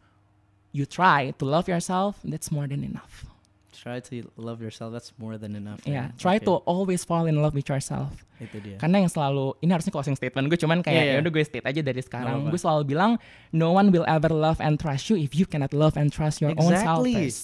you 0.73 0.87
try 0.87 1.29
to 1.37 1.45
love 1.45 1.69
yourself, 1.69 2.17
that's 2.25 2.49
more 2.49 2.65
than 2.65 2.81
enough. 2.81 3.32
Try 3.73 3.97
to 3.97 4.21
love 4.37 4.61
yourself 4.61 4.93
that's 4.93 5.09
more 5.17 5.35
than 5.35 5.57
enough 5.57 5.81
ya. 5.83 6.13
try 6.15 6.37
Oke, 6.37 6.45
to 6.45 6.61
always 6.63 7.01
fall 7.01 7.25
in 7.25 7.35
love 7.35 7.51
with 7.51 7.65
yourself. 7.65 8.13
itu 8.37 8.61
dia 8.61 8.77
Karena 8.77 9.01
yang 9.01 9.09
selalu 9.09 9.57
ini 9.59 9.71
harusnya 9.71 9.89
closing 9.89 10.13
statement 10.13 10.47
gue 10.47 10.55
cuman 10.55 10.79
kayak 10.79 10.93
Iya, 10.93 11.03
iya. 11.03 11.13
ya 11.17 11.23
udah 11.23 11.31
gue 11.31 11.43
state 11.43 11.63
aja 11.63 11.81
dari 11.81 11.99
sekarang. 11.99 12.47
Gue 12.47 12.59
selalu 12.59 12.83
bilang 12.87 13.17
no 13.49 13.73
one 13.73 13.89
will 13.89 14.05
ever 14.05 14.29
love 14.29 14.59
and 14.59 14.77
trust 14.77 15.09
you 15.09 15.17
if 15.17 15.33
you 15.33 15.43
cannot 15.43 15.73
love 15.73 15.97
and 15.97 16.11
trust 16.11 16.37
your 16.39 16.53
own 16.55 16.71
self 16.71 17.03
Exactly. 17.03 17.15
first. 17.27 17.41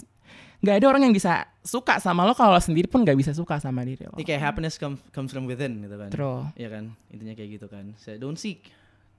Gak 0.60 0.84
ada 0.84 0.86
orang 0.92 1.08
yang 1.08 1.16
bisa 1.16 1.48
suka 1.64 2.04
sama 2.04 2.28
lo 2.28 2.36
kalau 2.36 2.52
lo 2.52 2.60
sendiri 2.60 2.84
pun 2.86 3.08
gak 3.08 3.16
bisa 3.16 3.32
suka 3.32 3.64
sama 3.64 3.80
diri 3.88 4.04
lo. 4.04 4.12
ini 4.20 4.28
kayak 4.28 4.44
happiness 4.44 4.76
come, 4.76 5.00
comes 5.16 5.32
from 5.32 5.48
within 5.48 5.80
gitu 5.80 5.96
kan 5.96 6.12
True. 6.12 6.52
Iya 6.60 6.68
kan 6.68 6.84
intinya 7.10 7.32
kayak 7.32 7.50
gitu 7.56 7.68
kan 7.72 7.96
so, 7.96 8.12
don't 8.20 8.36
seek 8.36 8.68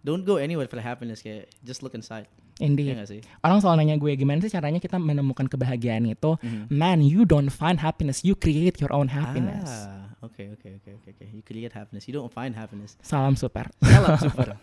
don't 0.00 0.25
go 0.25 0.37
anywhere 0.37 0.67
for 0.67 0.76
the 0.76 0.85
happiness 0.85 1.20
kayak 1.20 1.49
just 1.62 1.85
look 1.85 1.93
inside 1.93 2.26
Indeed. 2.61 2.93
Gak 2.93 3.08
sih 3.08 3.20
Orang 3.41 3.64
selalu 3.64 3.76
nanya 3.88 3.97
gue 3.97 4.12
gimana 4.20 4.37
sih 4.44 4.52
caranya 4.52 4.76
kita 4.76 5.00
menemukan 5.00 5.49
kebahagiaan 5.49 6.05
itu. 6.05 6.37
Mhm. 6.44 6.69
Man, 6.69 7.00
you 7.00 7.25
don't 7.25 7.49
find 7.49 7.81
happiness, 7.81 8.20
you 8.20 8.37
create 8.37 8.76
your 8.85 8.93
own 8.93 9.08
happiness. 9.08 9.64
Ah, 9.64 10.12
oke 10.20 10.44
oke 10.61 10.69
oke 10.76 10.91
oke 11.00 11.08
oke. 11.17 11.25
You 11.32 11.41
create 11.41 11.73
happiness, 11.73 12.05
you 12.05 12.12
don't 12.12 12.29
find 12.29 12.52
happiness. 12.52 13.00
Salam 13.00 13.32
super. 13.32 13.64
Salah 13.81 14.20
super. 14.25 14.61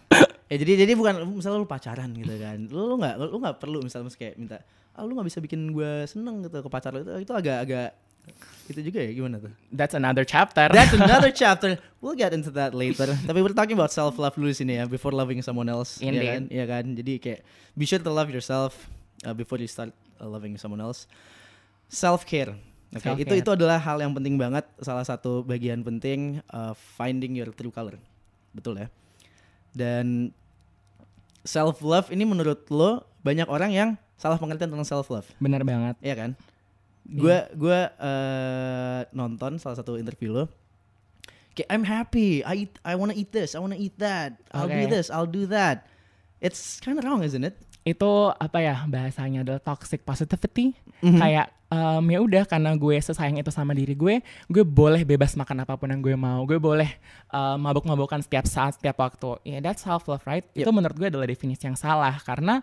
ya 0.47 0.55
jadi 0.61 0.85
jadi 0.85 0.93
bukan 0.93 1.25
misalnya 1.25 1.57
lu 1.57 1.65
pacaran 1.65 2.13
gitu 2.13 2.37
kan. 2.37 2.69
Lu 2.69 3.01
nggak 3.01 3.17
lu 3.17 3.37
nggak 3.41 3.57
perlu 3.57 3.81
misalnya 3.81 4.13
kayak 4.13 4.37
minta 4.37 4.61
ah 4.97 5.05
lu 5.05 5.13
nggak 5.13 5.27
bisa 5.29 5.39
bikin 5.41 5.73
gue 5.73 6.05
seneng 6.09 6.41
gitu 6.45 6.57
ke 6.57 6.69
pacar 6.73 6.89
lu 6.89 7.05
itu 7.05 7.29
itu 7.29 7.33
agak-agak 7.33 7.93
itu 8.67 8.79
juga 8.91 8.99
ya 8.99 9.11
gimana 9.15 9.39
tuh? 9.39 9.51
That's 9.71 9.95
another 9.95 10.27
chapter. 10.27 10.67
That's 10.67 10.91
another 10.91 11.31
chapter. 11.41 11.79
We'll 12.03 12.19
get 12.19 12.35
into 12.35 12.51
that 12.59 12.75
later. 12.75 13.07
Tapi 13.15 13.39
we're 13.39 13.55
talking 13.55 13.79
about 13.79 13.95
self 13.95 14.19
love 14.19 14.35
dulu 14.35 14.51
sini 14.51 14.79
ya 14.79 14.85
before 14.85 15.15
loving 15.15 15.39
someone 15.39 15.71
else. 15.71 16.03
Iya 16.03 16.11
kan? 16.35 16.43
Iya 16.51 16.65
kan? 16.67 16.85
Jadi 16.95 17.13
kayak 17.23 17.41
be 17.79 17.87
sure 17.87 18.03
to 18.03 18.11
love 18.11 18.27
yourself 18.27 18.75
uh, 19.23 19.31
before 19.31 19.55
you 19.57 19.71
start 19.71 19.95
uh, 20.19 20.27
loving 20.27 20.59
someone 20.59 20.83
else. 20.83 21.07
Self 21.87 22.27
care. 22.27 22.51
Oke, 22.95 23.03
itu 23.03 23.03
Self-care. 23.03 23.39
itu 23.43 23.49
adalah 23.51 23.79
hal 23.79 23.99
yang 23.99 24.15
penting 24.15 24.39
banget. 24.39 24.63
Salah 24.79 25.03
satu 25.03 25.43
bagian 25.43 25.83
penting 25.83 26.39
uh, 26.51 26.71
finding 26.95 27.35
your 27.35 27.51
true 27.51 27.71
color. 27.71 27.95
Betul 28.55 28.79
ya. 28.79 28.87
Dan 29.75 30.31
self 31.43 31.79
love 31.83 32.11
ini 32.11 32.27
menurut 32.27 32.67
lo 32.67 33.03
banyak 33.23 33.47
orang 33.47 33.71
yang 33.71 33.89
salah 34.19 34.35
pengertian 34.39 34.71
tentang 34.71 34.87
self 34.87 35.07
love. 35.11 35.27
Bener 35.39 35.63
banget. 35.67 35.95
Iya 36.03 36.15
kan? 36.15 36.31
Gue 37.07 37.37
gue 37.55 37.79
eh, 37.87 39.01
nonton 39.11 39.55
salah 39.57 39.79
satu 39.79 39.95
interview 39.95 40.35
lo. 40.35 40.51
Kayak 41.55 41.69
I'm 41.71 41.85
happy. 41.87 42.43
I 42.43 42.67
eat, 42.67 42.73
I 42.83 42.93
wanna 42.93 43.15
eat 43.15 43.31
this. 43.31 43.55
I 43.55 43.59
wanna 43.63 43.79
eat 43.79 43.95
that. 43.97 44.37
I'll 44.51 44.67
do 44.67 44.75
Okay. 44.75 44.91
this. 44.91 45.07
I'll 45.07 45.29
do 45.29 45.47
that. 45.49 45.87
It's 46.37 46.77
kind 46.77 46.99
of 46.99 47.07
wrong, 47.07 47.25
isn't 47.25 47.41
it? 47.41 47.57
Itu 47.81 48.29
apa 48.29 48.59
ya 48.59 48.83
bahasanya 48.85 49.41
adalah 49.41 49.63
toxic 49.63 50.03
positivity. 50.03 50.75
Mhm. 51.01 51.17
Kayak 51.17 51.47
em, 51.67 52.03
ya 52.11 52.19
udah 52.21 52.43
karena 52.45 52.75
gue 52.75 52.95
sesayang 52.99 53.39
itu 53.39 53.49
sama 53.49 53.71
diri 53.73 53.95
gue, 53.95 54.21
gue 54.45 54.63
boleh 54.63 55.01
bebas 55.01 55.33
makan 55.33 55.65
apa 55.65 55.79
pun 55.79 55.89
yang 55.89 56.03
gue 56.03 56.13
mau. 56.13 56.43
Gue 56.45 56.59
boleh 56.59 56.91
em, 57.31 57.57
mabuk-mabukan 57.57 58.21
setiap 58.21 58.45
saat, 58.45 58.77
setiap 58.77 58.99
waktu. 59.01 59.39
Ya 59.41 59.57
that's 59.63 59.81
self 59.81 60.05
love, 60.05 60.21
right? 60.27 60.45
Itu 60.53 60.69
menurut 60.69 60.93
gue 60.93 61.09
adalah 61.09 61.25
definisi 61.25 61.65
yang 61.65 61.79
salah 61.79 62.13
karena 62.21 62.61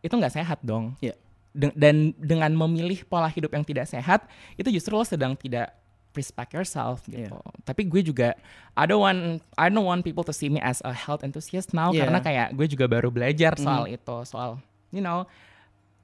itu 0.00 0.14
nggak 0.14 0.32
sehat 0.32 0.62
dong. 0.64 0.94
Iya. 1.02 1.18
De- 1.52 1.76
dan 1.76 2.16
dengan 2.16 2.48
memilih 2.50 3.04
pola 3.04 3.28
hidup 3.28 3.52
yang 3.52 3.60
tidak 3.60 3.84
sehat, 3.84 4.24
itu 4.56 4.72
justru 4.72 4.96
lo 4.96 5.04
sedang 5.04 5.36
tidak 5.36 5.68
respect 6.12 6.52
yourself 6.52 7.04
gitu. 7.04 7.36
Tapi 7.62 7.84
gue 7.84 8.00
juga 8.02 8.32
I 8.72 8.84
don't 8.84 9.00
want 9.00 9.20
I 9.56 9.68
don't 9.68 9.84
want 9.84 10.00
people 10.00 10.24
to 10.24 10.32
see 10.32 10.48
me 10.48 10.60
as 10.60 10.80
a 10.80 10.92
health 10.92 11.20
enthusiast 11.20 11.72
now 11.72 11.88
Iya. 11.88 12.04
karena 12.04 12.18
kayak 12.20 12.48
gue 12.52 12.66
juga 12.68 12.84
baru 12.84 13.08
belajar 13.08 13.56
soal 13.56 13.84
itu, 13.86 14.16
soal 14.24 14.60
you 14.88 15.00
know 15.00 15.24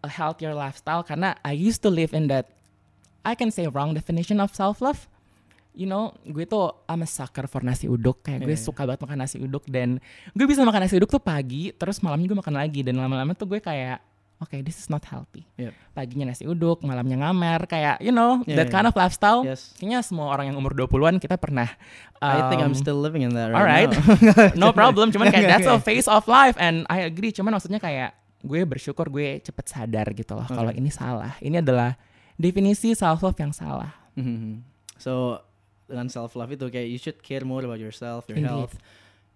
a 0.00 0.08
healthier 0.08 0.52
lifestyle 0.52 1.00
karena 1.00 1.36
I 1.40 1.52
used 1.52 1.84
to 1.84 1.90
live 1.90 2.12
in 2.12 2.28
that 2.28 2.48
I 3.20 3.32
can 3.32 3.48
say 3.48 3.68
wrong 3.68 3.92
definition 3.92 4.40
of 4.40 4.52
self 4.52 4.80
love. 4.80 5.08
You 5.72 5.86
know, 5.86 6.10
gue 6.24 6.42
tuh 6.42 6.74
I'm 6.84 7.00
a 7.00 7.08
sucker 7.08 7.46
for 7.46 7.60
nasi 7.60 7.86
uduk. 7.86 8.24
Kayak 8.24 8.44
gue 8.44 8.56
Iya. 8.56 8.64
suka 8.64 8.82
banget 8.82 9.04
makan 9.04 9.18
nasi 9.20 9.36
uduk 9.38 9.62
dan 9.68 10.00
gue 10.32 10.42
bisa 10.44 10.64
makan 10.64 10.80
nasi 10.82 10.96
uduk 10.96 11.08
tuh 11.08 11.20
pagi, 11.20 11.70
terus 11.70 12.00
malamnya 12.00 12.26
gue 12.26 12.38
makan 12.40 12.56
lagi 12.56 12.80
dan 12.82 12.96
lama-lama 12.96 13.30
tuh 13.32 13.46
gue 13.46 13.60
kayak 13.60 14.00
oke, 14.38 14.54
this 14.62 14.78
is 14.78 14.86
not 14.86 15.02
healthy. 15.04 15.46
Yep. 15.58 15.72
Paginya 15.92 16.30
nasi 16.30 16.46
uduk, 16.46 16.82
malamnya 16.82 17.18
ngamer, 17.18 17.66
kayak 17.66 17.98
you 17.98 18.10
know, 18.10 18.42
Yeah, 18.46 18.62
that 18.62 18.70
yeah. 18.70 18.74
kind 18.74 18.86
of 18.86 18.94
lifestyle. 18.94 19.42
Yes. 19.42 19.74
Kayaknya 19.76 20.00
semua 20.02 20.30
orang 20.30 20.50
yang 20.50 20.56
umur 20.56 20.72
20-an 20.72 21.18
kita 21.18 21.34
pernah 21.36 21.66
I 22.18 22.50
think 22.50 22.62
I'm 22.62 22.74
um, 22.74 22.78
still 22.78 22.98
living 22.98 23.22
in 23.22 23.30
that 23.34 23.54
right 23.54 23.86
Alright, 23.90 23.92
no 24.62 24.74
problem. 24.78 25.10
Cuman 25.10 25.30
kayak 25.30 25.46
that's 25.58 25.66
a 25.66 25.78
Okay. 25.78 25.98
phase 26.02 26.06
of 26.06 26.26
life 26.26 26.58
and 26.58 26.82
I 26.90 27.06
agree. 27.06 27.30
Cuman 27.30 27.54
maksudnya 27.54 27.78
kayak 27.78 28.14
gue 28.38 28.62
bersyukur 28.62 29.10
gue 29.10 29.42
cepet 29.42 29.66
sadar 29.66 30.06
gitu 30.14 30.34
loh 30.38 30.46
kalau 30.46 30.70
ini 30.70 30.90
salah. 30.90 31.34
Ini 31.38 31.58
adalah 31.58 31.98
definisi 32.34 32.94
self 32.94 33.22
love 33.22 33.38
yang 33.38 33.50
salah. 33.50 33.90
Mhm. 34.14 34.62
So 34.98 35.42
dengan 35.86 36.06
self 36.06 36.34
love 36.34 36.50
itu 36.50 36.68
kayak 36.68 36.86
you 36.86 36.98
should 36.98 37.18
care 37.18 37.42
more 37.42 37.62
about 37.62 37.78
yourself, 37.78 38.26
your 38.28 38.38
Indeed. 38.38 38.50
health, 38.50 38.74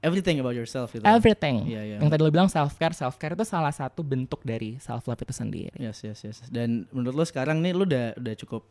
everything 0.03 0.43
about 0.43 0.53
yourself 0.59 0.91
gitu. 0.93 1.07
Everything. 1.07 1.65
Iya, 1.65 1.83
iya. 1.87 1.97
Yang 2.03 2.11
tadi 2.13 2.23
lo 2.27 2.31
bilang 2.35 2.51
self 2.51 2.75
care, 2.77 2.93
self 2.93 3.17
care 3.17 3.39
itu 3.39 3.47
salah 3.47 3.71
satu 3.71 4.03
bentuk 4.03 4.43
dari 4.43 4.77
self 4.83 5.07
love 5.07 5.23
itu 5.23 5.33
sendiri. 5.33 5.73
Yes, 5.79 6.03
yes, 6.03 6.27
yes. 6.27 6.39
Dan 6.51 6.91
menurut 6.91 7.15
lo 7.15 7.25
sekarang 7.25 7.63
nih 7.63 7.73
lo 7.73 7.87
udah 7.87 8.19
udah 8.19 8.35
cukup 8.37 8.67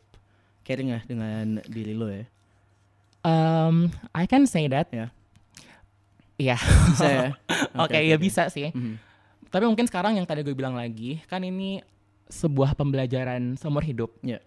caring 0.62 0.94
ya 0.94 1.00
dengan 1.08 1.58
diri 1.66 1.96
lo 1.96 2.06
ya? 2.12 2.28
Um, 3.24 3.88
I 4.12 4.28
can 4.28 4.44
say 4.44 4.68
that. 4.68 4.92
Ya. 4.92 5.08
Iya. 6.36 6.56
Bisa 6.92 7.06
ya? 7.08 7.28
Oke, 7.82 7.98
ya 7.98 8.16
bisa 8.20 8.46
sih. 8.52 8.70
Mhm. 8.70 9.00
Tapi 9.52 9.64
mungkin 9.68 9.84
sekarang 9.84 10.16
yang 10.16 10.24
tadi 10.24 10.40
gue 10.40 10.56
bilang 10.56 10.76
lagi, 10.76 11.20
kan 11.28 11.44
ini 11.44 11.84
sebuah 12.32 12.72
pembelajaran 12.72 13.56
seumur 13.60 13.84
hidup. 13.84 14.12
Iya. 14.24 14.40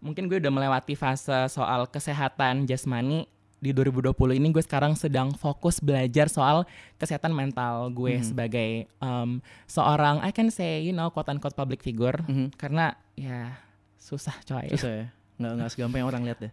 Mungkin 0.00 0.28
gue 0.28 0.40
udah 0.40 0.52
melewati 0.52 0.96
fase 0.96 1.48
soal 1.52 1.88
kesehatan 1.88 2.64
jasmani 2.64 3.28
di 3.60 3.70
2020 3.70 4.10
ini 4.34 4.48
gue 4.48 4.60
sekarang 4.60 4.92
sedang 4.94 5.30
fokus 5.30 5.78
belajar 5.78 6.26
soal 6.26 6.64
kesehatan 6.96 7.30
mental 7.30 7.88
gue 7.90 8.16
Mhm. 8.16 8.24
sebagai 8.24 8.70
um, 8.98 9.36
seorang 9.66 10.18
I 10.18 10.30
can 10.30 10.48
say 10.48 10.80
you 10.80 10.90
know 10.90 11.08
quote 11.08 11.28
unquote 11.28 11.52
public 11.52 11.78
figure 11.78 12.16
Mhm. 12.18 12.56
karena 12.56 12.96
ya 13.14 13.60
susah 13.96 14.32
coy 14.42 14.64
Susah 14.70 14.90
ya? 14.90 15.06
Nggak, 15.36 15.52
nggak 15.54 15.68
segampang 15.70 15.98
yang 15.98 16.08
orang 16.08 16.22
lihat 16.22 16.38
deh. 16.40 16.52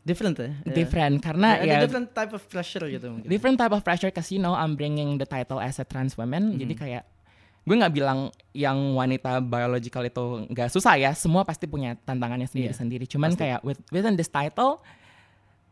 Different 0.00 0.34
ya? 0.34 0.48
Ya. 0.64 0.72
different 0.72 1.20
karena 1.20 1.48
Ada 1.54 1.66
ya 1.66 1.78
different 1.84 2.08
type 2.10 2.32
of 2.32 2.42
pressure 2.46 2.86
gitu 2.86 3.06
mungkin. 3.08 3.28
different 3.28 3.56
type 3.56 3.70
of 3.70 3.82
pressure 3.82 4.08
cause 4.08 4.30
you 4.30 4.38
know 4.38 4.54
I'm 4.54 4.72
bringing 4.72 5.14
the 5.14 5.26
title 5.26 5.58
as 5.58 5.76
a 5.76 5.84
trans 5.84 6.14
woman 6.14 6.54
jadi 6.54 6.72
Mhm. 6.72 6.80
kayak 6.80 7.02
gue 7.60 7.76
nggak 7.76 7.92
bilang 7.92 8.18
yang 8.52 8.96
wanita 8.96 9.44
biological 9.44 10.00
itu 10.00 10.24
nggak 10.48 10.72
susah 10.72 10.96
ya 10.96 11.12
semua 11.12 11.44
pasti 11.44 11.66
punya 11.66 11.92
tantangannya 11.98 12.46
sendiri 12.46 12.72
Iya, 12.72 12.78
sendiri 12.78 13.04
cuman 13.04 13.30
pasti. 13.30 13.42
kayak 13.44 13.60
with, 13.60 13.80
within 13.90 14.14
this 14.14 14.30
title 14.30 14.80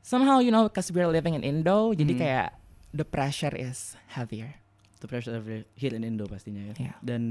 somehow 0.06 0.38
you 0.38 0.54
know 0.54 0.70
because 0.70 0.94
we're 0.94 1.10
living 1.10 1.34
in 1.34 1.42
Indo 1.42 1.90
jadi 1.90 2.14
Mhm. 2.14 2.20
kayak 2.22 2.48
the 2.94 3.02
pressure 3.02 3.52
is 3.52 3.98
heavier 4.14 4.54
The 4.96 5.10
pressure 5.12 5.36
every 5.36 5.68
here 5.76 5.92
in 5.92 6.00
Indo 6.00 6.24
pastinya 6.24 6.72
ya. 6.72 6.74
Iya. 6.88 6.94
Dan 7.04 7.22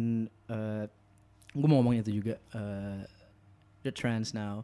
gue 1.50 1.66
mau 1.66 1.82
ngomongin 1.82 2.06
itu 2.06 2.22
juga. 2.22 2.38
Uh, 2.54 3.02
you're 3.82 3.90
trans 3.90 4.38
now. 4.38 4.62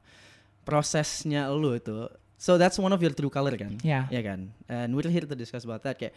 Prosesnya 0.61 1.49
lu 1.49 1.73
itu. 1.73 2.05
So 2.37 2.61
that's 2.61 2.77
one 2.77 2.93
of 2.93 3.01
your 3.01 3.09
true 3.09 3.33
color 3.33 3.57
kan? 3.57 3.81
ya 3.81 4.05
Ya 4.13 4.21
kan? 4.21 4.53
And 4.69 4.93
we're 4.93 5.09
here 5.09 5.25
to 5.25 5.33
discuss 5.33 5.65
about 5.65 5.81
that 5.81 5.97
kayak 5.97 6.13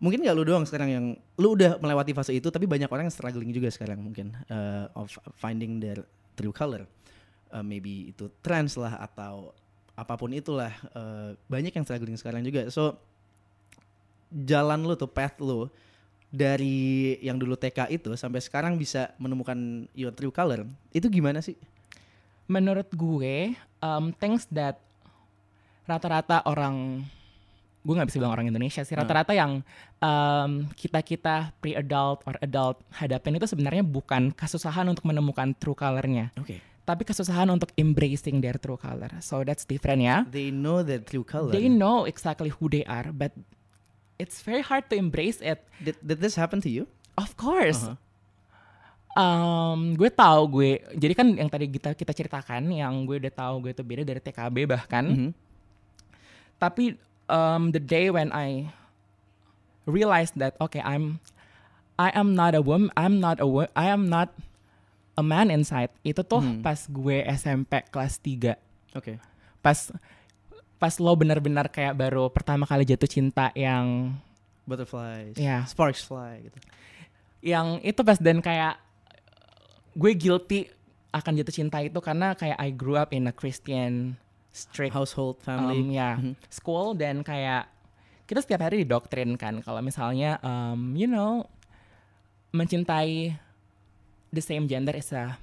mungkin 0.00 0.24
nggak 0.24 0.36
lu 0.36 0.48
doang 0.48 0.64
sekarang 0.64 0.88
yang 0.88 1.04
lu 1.36 1.52
udah 1.52 1.76
melewati 1.76 2.16
fase 2.16 2.32
itu 2.32 2.48
tapi 2.48 2.64
banyak 2.64 2.88
orang 2.88 3.12
yang 3.12 3.14
struggling 3.14 3.52
juga 3.52 3.68
sekarang 3.68 4.00
mungkin 4.00 4.32
uh, 4.48 4.88
of 4.96 5.12
finding 5.36 5.84
their 5.84 6.00
true 6.32 6.56
color. 6.56 6.88
Uh, 7.52 7.60
maybe 7.60 8.16
itu 8.16 8.32
trans 8.40 8.72
lah 8.80 8.96
atau 9.04 9.52
apa 9.98 10.14
pun 10.14 10.30
itulah 10.30 10.70
uh, 10.94 11.34
banyak 11.50 11.74
yang 11.74 11.82
struggling 11.82 12.14
sekarang 12.14 12.46
juga. 12.46 12.70
So 12.70 12.94
jalan 14.30 14.86
lu 14.86 14.94
tuh 14.94 15.10
path 15.10 15.42
lu 15.42 15.66
dari 16.30 17.16
yang 17.24 17.40
dulu 17.40 17.56
TK 17.58 17.90
itu 17.90 18.14
sampai 18.14 18.38
sekarang 18.38 18.78
bisa 18.78 19.16
menemukan 19.18 19.88
your 19.96 20.12
true 20.12 20.30
color 20.30 20.68
itu 20.94 21.08
gimana 21.08 21.40
sih? 21.42 21.58
menurut 22.48 22.88
gue 22.96 23.52
um, 23.84 24.08
things 24.16 24.48
that 24.48 24.80
rata-rata 25.84 26.40
orang 26.48 27.04
gue 27.84 27.94
nggak 27.94 28.08
bisa 28.08 28.18
bilang 28.20 28.34
orang 28.34 28.48
Indonesia 28.48 28.80
sih 28.82 28.96
Hmm. 28.96 29.04
rata-rata 29.04 29.36
yang 29.36 29.60
kita 30.74 31.00
kita 31.04 31.52
pre-adult 31.60 32.24
or 32.24 32.40
adult 32.40 32.80
hadapin 32.92 33.36
itu 33.36 33.44
sebenarnya 33.44 33.84
bukan 33.84 34.32
kesusahan 34.32 34.88
untuk 34.88 35.04
menemukan 35.04 35.52
true 35.60 35.76
colornya 35.76 36.32
Oke. 36.40 36.60
Tapi 36.88 37.04
kesusahan 37.04 37.44
untuk 37.46 37.68
embracing 37.76 38.40
their 38.40 38.56
true 38.56 38.80
color 38.80 39.12
so 39.20 39.44
that's 39.44 39.68
different 39.68 40.00
ya 40.00 40.24
They 40.24 40.48
know 40.48 40.80
their 40.80 41.04
true 41.04 41.20
color. 41.22 41.52
they 41.52 41.68
know 41.68 42.08
exactly 42.08 42.48
who 42.48 42.64
they 42.66 42.80
are 42.88 43.12
but 43.12 43.36
it's 44.16 44.40
very 44.40 44.64
hard 44.64 44.88
to 44.88 44.96
embrace 44.96 45.44
it 45.44 45.60
Did, 45.78 46.00
did 46.00 46.18
this 46.18 46.32
happen 46.34 46.64
to 46.64 46.70
you? 46.72 46.88
of 47.14 47.36
course 47.36 47.84
Uh-huh. 47.84 47.96
Um, 49.18 49.98
gue 49.98 50.06
tahu 50.08 50.46
gue 50.46 50.70
jadi 50.94 51.10
kan 51.10 51.26
yang 51.34 51.50
tadi 51.50 51.66
kita 51.66 51.90
kita 51.90 52.14
ceritakan 52.14 52.70
yang 52.70 53.02
gue 53.02 53.18
udah 53.18 53.34
tahu 53.34 53.66
gue 53.66 53.74
itu 53.74 53.82
beda 53.82 54.06
dari 54.06 54.22
TKB 54.22 54.56
bahkan 54.64 55.02
Mhm. 55.10 55.30
tapi 56.54 56.94
um, 57.26 57.74
the 57.74 57.82
day 57.82 58.14
when 58.14 58.30
I 58.30 58.70
realized 59.90 60.38
that 60.38 60.54
okay 60.62 60.78
I'm 60.80 61.18
I 61.98 62.14
am 62.14 62.38
not 62.38 62.54
a 62.54 62.62
woman 62.62 62.94
I'm 62.94 63.18
not 63.18 63.42
a 63.42 63.46
I 63.74 63.90
am 63.90 64.06
not 64.06 64.30
a 65.18 65.24
man 65.24 65.50
inside 65.50 65.90
itu 66.00 66.22
tuh 66.22 66.38
Hmm. 66.38 66.62
pas 66.62 66.78
gue 66.78 67.18
SMP 67.28 67.82
kelas 67.84 68.14
3 68.16 68.54
Oke. 68.94 69.18
pas 69.58 69.78
pas 70.76 70.94
lo 70.96 71.10
benar-benar 71.12 71.66
kayak 71.66 71.90
baru 71.92 72.30
pertama 72.30 72.62
kali 72.62 72.86
jatuh 72.86 73.10
cinta 73.10 73.50
yang 73.52 74.14
Butterflies. 74.62 75.34
Ya. 75.34 75.64
Sparks 75.64 76.04
fly 76.04 76.44
gitu. 76.44 76.58
yang 77.40 77.78
itu 77.80 77.98
pas 77.98 78.14
dan 78.16 78.38
kayak 78.38 78.78
gue 79.92 80.12
guilty 80.12 80.70
akan 81.08 81.32
jatuh 81.34 81.54
cinta 81.56 81.80
itu 81.80 81.98
karena 81.98 82.32
kayak 82.32 82.54
I 82.56 82.70
grew 82.70 82.94
up 82.94 83.10
in 83.10 83.24
a 83.24 83.32
Christian 83.32 84.14
strict 84.50 84.92
Household, 84.92 85.40
family. 85.40 85.80
um, 85.80 85.88
ya 85.88 86.10
Mhm. 86.14 86.34
school 86.46 86.92
dan 86.92 87.22
kayak 87.22 87.66
kita 88.26 88.38
setiap 88.38 88.60
hari 88.62 88.82
didoktrin 88.82 89.34
kan 89.34 89.58
kalau 89.58 89.80
misalnya 89.80 90.36
um, 90.40 90.92
you 90.92 91.06
know 91.06 91.48
mencintai 92.50 93.36
the 94.30 94.42
same 94.42 94.68
gender 94.68 94.94
is 94.94 95.10
a 95.12 95.36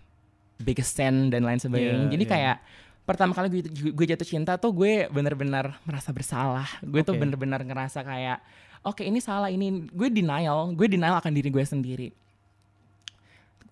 biggest 0.62 0.96
sin 0.96 1.30
dan 1.34 1.44
lain 1.44 1.60
sebagainya 1.60 2.08
Yeah, 2.08 2.12
jadi 2.16 2.24
yeah. 2.26 2.34
kayak 2.34 2.58
pertama 3.06 3.38
kali 3.38 3.48
gue, 3.54 3.94
gue 3.94 4.06
jatuh 4.10 4.26
cinta 4.26 4.58
tuh 4.58 4.74
gue 4.74 5.06
bener-bener 5.14 5.78
merasa 5.86 6.10
bersalah 6.10 6.66
gue 6.82 7.06
tuh 7.06 7.14
Oke. 7.14 7.22
bener-bener 7.22 7.62
ngerasa 7.62 8.02
kayak 8.02 8.42
oke 8.82 9.06
ini 9.06 9.22
salah 9.22 9.54
ini 9.54 9.86
gue 9.94 10.10
denial 10.10 10.74
gue 10.74 10.88
denial 10.90 11.22
akan 11.22 11.32
diri 11.34 11.54
gue 11.54 11.62
sendiri 11.62 12.10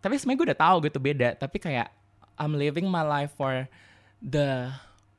tapi 0.03 0.20
sebenarnya 0.20 0.38
gue 0.38 0.48
udah 0.53 0.60
tahu 0.60 0.75
gue 0.86 0.91
tuh 0.93 1.03
beda 1.03 1.29
tapi 1.39 1.58
kayak 1.58 1.89
I'm 2.38 2.53
living 2.53 2.86
my 2.86 3.01
life 3.01 3.34
for 3.34 3.65
the 4.22 4.70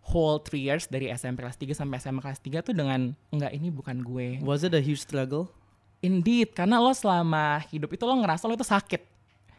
whole 0.05 0.39
three 0.39 0.63
years 0.63 0.87
dari 0.87 1.09
SMP 1.11 1.41
kelas 1.43 1.57
3 1.57 1.73
sampai 1.75 1.97
SMA 1.99 2.21
kelas 2.21 2.39
3 2.39 2.67
tuh 2.71 2.75
dengan 2.77 3.17
enggak 3.33 3.51
ini 3.57 3.73
bukan 3.73 4.05
gue 4.05 4.39
Was 4.45 4.63
it 4.63 4.77
a 4.77 4.83
huge 4.83 5.03
struggle? 5.03 5.49
indeed 6.05 6.53
karena 6.53 6.77
lo 6.77 6.93
selama 6.93 7.65
hidup 7.73 7.89
itu 7.97 8.05
lo 8.05 8.13
ngerasa 8.21 8.45
lo 8.45 8.53
itu 8.53 8.67
sakit 8.67 9.01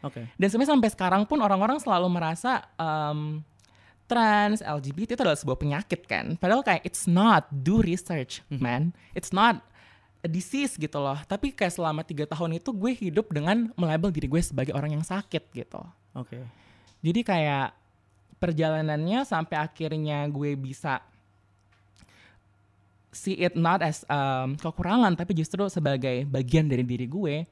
Oke. 0.04 0.28
dan 0.36 0.46
sebenarnya 0.48 0.72
sampai 0.76 0.90
sekarang 0.92 1.22
pun 1.24 1.40
orang-orang 1.40 1.80
selalu 1.80 2.08
merasa 2.12 2.64
um, 2.76 3.40
trans 4.06 4.62
LGBT 4.62 5.18
itu 5.18 5.22
adalah 5.24 5.38
sebuah 5.38 5.58
penyakit 5.58 6.06
kan? 6.06 6.38
Padahal 6.38 6.62
kayak 6.62 6.86
it's 6.86 7.10
not 7.10 7.48
do 7.50 7.82
research 7.82 8.44
man. 8.52 8.94
It's 9.16 9.34
not 9.34 9.64
a 10.22 10.30
disease 10.30 10.78
gitu 10.78 11.02
loh. 11.02 11.18
Tapi 11.26 11.50
kayak 11.50 11.74
selama 11.74 12.06
tiga 12.06 12.22
tahun 12.28 12.62
itu 12.62 12.70
gue 12.70 12.92
hidup 12.94 13.34
dengan 13.34 13.74
melabel 13.74 14.14
diri 14.14 14.30
gue 14.30 14.38
sebagai 14.38 14.76
orang 14.76 14.94
yang 14.94 15.04
sakit 15.04 15.42
gitu. 15.50 15.82
Oke. 16.16 16.40
jadi 17.04 17.20
kayak 17.20 17.68
perjalanannya 18.40 19.24
sampai 19.28 19.56
akhirnya 19.60 20.24
gue 20.32 20.56
bisa 20.56 21.04
see 23.12 23.36
it 23.36 23.56
not 23.56 23.80
as 23.80 24.04
um, 24.08 24.56
kekurangan 24.60 25.16
tapi 25.16 25.32
justru 25.32 25.64
sebagai 25.72 26.28
bagian 26.28 26.68
dari 26.68 26.84
diri 26.84 27.08
gue 27.08 27.48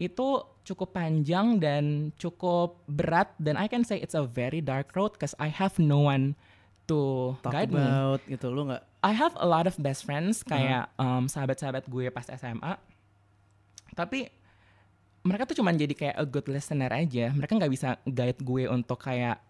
itu 0.00 0.40
cukup 0.64 0.96
panjang 0.96 1.60
dan 1.60 2.08
cukup 2.16 2.80
berat 2.88 3.36
dan 3.36 3.60
I 3.60 3.68
can 3.68 3.84
say 3.84 4.00
it's 4.00 4.16
a 4.16 4.24
very 4.24 4.64
dark 4.64 4.96
road 4.96 5.12
because 5.12 5.36
I 5.36 5.52
have 5.52 5.76
no 5.76 6.08
one 6.08 6.32
to 6.88 7.36
Talk 7.44 7.52
guide 7.52 7.70
me. 7.70 7.84
about 7.84 8.24
gitu 8.24 8.48
lu 8.48 8.72
nggak 8.72 8.82
I 9.04 9.12
have 9.12 9.36
a 9.36 9.44
lot 9.44 9.68
of 9.68 9.76
best 9.80 10.08
friends 10.08 10.40
kayak 10.44 10.88
um, 11.00 11.24
sahabat-sahabat 11.24 11.88
gue 11.88 12.12
pas 12.12 12.24
SMA. 12.36 12.76
Tapi 13.96 14.28
mereka 15.24 15.48
tuh 15.48 15.56
cuman 15.60 15.76
jadi 15.76 15.92
kayak 15.96 16.16
a 16.20 16.26
good 16.28 16.48
listener 16.52 16.92
aja. 16.92 17.32
Mereka 17.32 17.56
nggak 17.56 17.72
bisa 17.72 17.96
guide 18.04 18.40
gue 18.40 18.68
untuk 18.68 19.00
kayak 19.00 19.40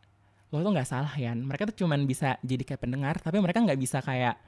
lo 0.55 0.63
tuh 0.63 0.71
nggak 0.71 0.87
salah 0.87 1.11
ya. 1.19 1.35
Mereka 1.35 1.75
tuh 1.75 1.83
cuman 1.83 2.07
bisa 2.07 2.39
jadi 2.47 2.63
kayak 2.63 2.83
pendengar, 2.87 3.19
tapi 3.19 3.43
mereka 3.43 3.59
nggak 3.59 3.81
bisa 3.83 3.99
kayak 4.03 4.39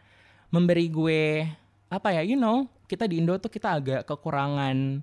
memberi 0.54 0.86
gue 0.86 1.50
apa 1.90 2.08
ya, 2.14 2.22
you 2.22 2.38
know, 2.38 2.70
kita 2.86 3.10
di 3.10 3.18
Indo 3.18 3.34
tuh 3.42 3.50
kita 3.50 3.82
agak 3.82 4.00
kekurangan 4.06 5.02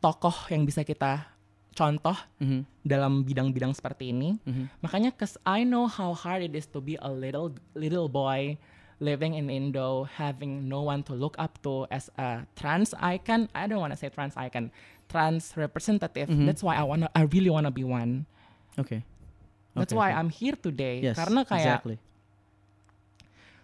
tokoh 0.00 0.34
yang 0.48 0.64
bisa 0.64 0.80
kita 0.80 1.28
contoh 1.70 2.16
Mhm. 2.42 2.66
dalam 2.82 3.22
bidang-bidang 3.22 3.72
seperti 3.72 4.10
ini. 4.10 4.36
Mhm. 4.42 4.82
Makanya 4.82 5.14
cause 5.14 5.38
I 5.46 5.62
know 5.62 5.86
how 5.86 6.12
hard 6.12 6.42
it 6.42 6.52
is 6.52 6.66
to 6.72 6.80
be 6.80 6.98
a 6.98 7.08
little 7.08 7.52
little 7.72 8.08
boy 8.08 8.58
living 8.98 9.32
in 9.32 9.48
Indo, 9.48 10.04
having 10.04 10.68
no 10.68 10.84
one 10.84 11.00
to 11.00 11.16
look 11.16 11.32
up 11.40 11.56
to 11.64 11.88
as 11.88 12.12
a 12.20 12.44
trans 12.52 12.92
icon. 12.96 13.48
I 13.56 13.64
don't 13.64 13.80
want 13.80 13.92
to 13.92 14.00
say 14.00 14.12
trans 14.12 14.36
icon, 14.36 14.68
trans 15.08 15.56
representative. 15.56 16.28
Mhm. 16.28 16.44
That's 16.44 16.60
why 16.60 16.76
I 16.76 16.84
wanna, 16.84 17.08
I 17.16 17.24
really 17.24 17.48
wanna 17.48 17.72
be 17.72 17.80
one. 17.80 18.28
Oke. 18.76 19.00
That's 19.72 19.94
why 19.94 20.12
oke. 20.12 20.18
I'm 20.20 20.28
here 20.28 20.52
today. 20.52 21.00
Yes, 21.00 21.16
Karena 21.16 21.46
kayak 21.46 21.80
exactly. 21.80 21.96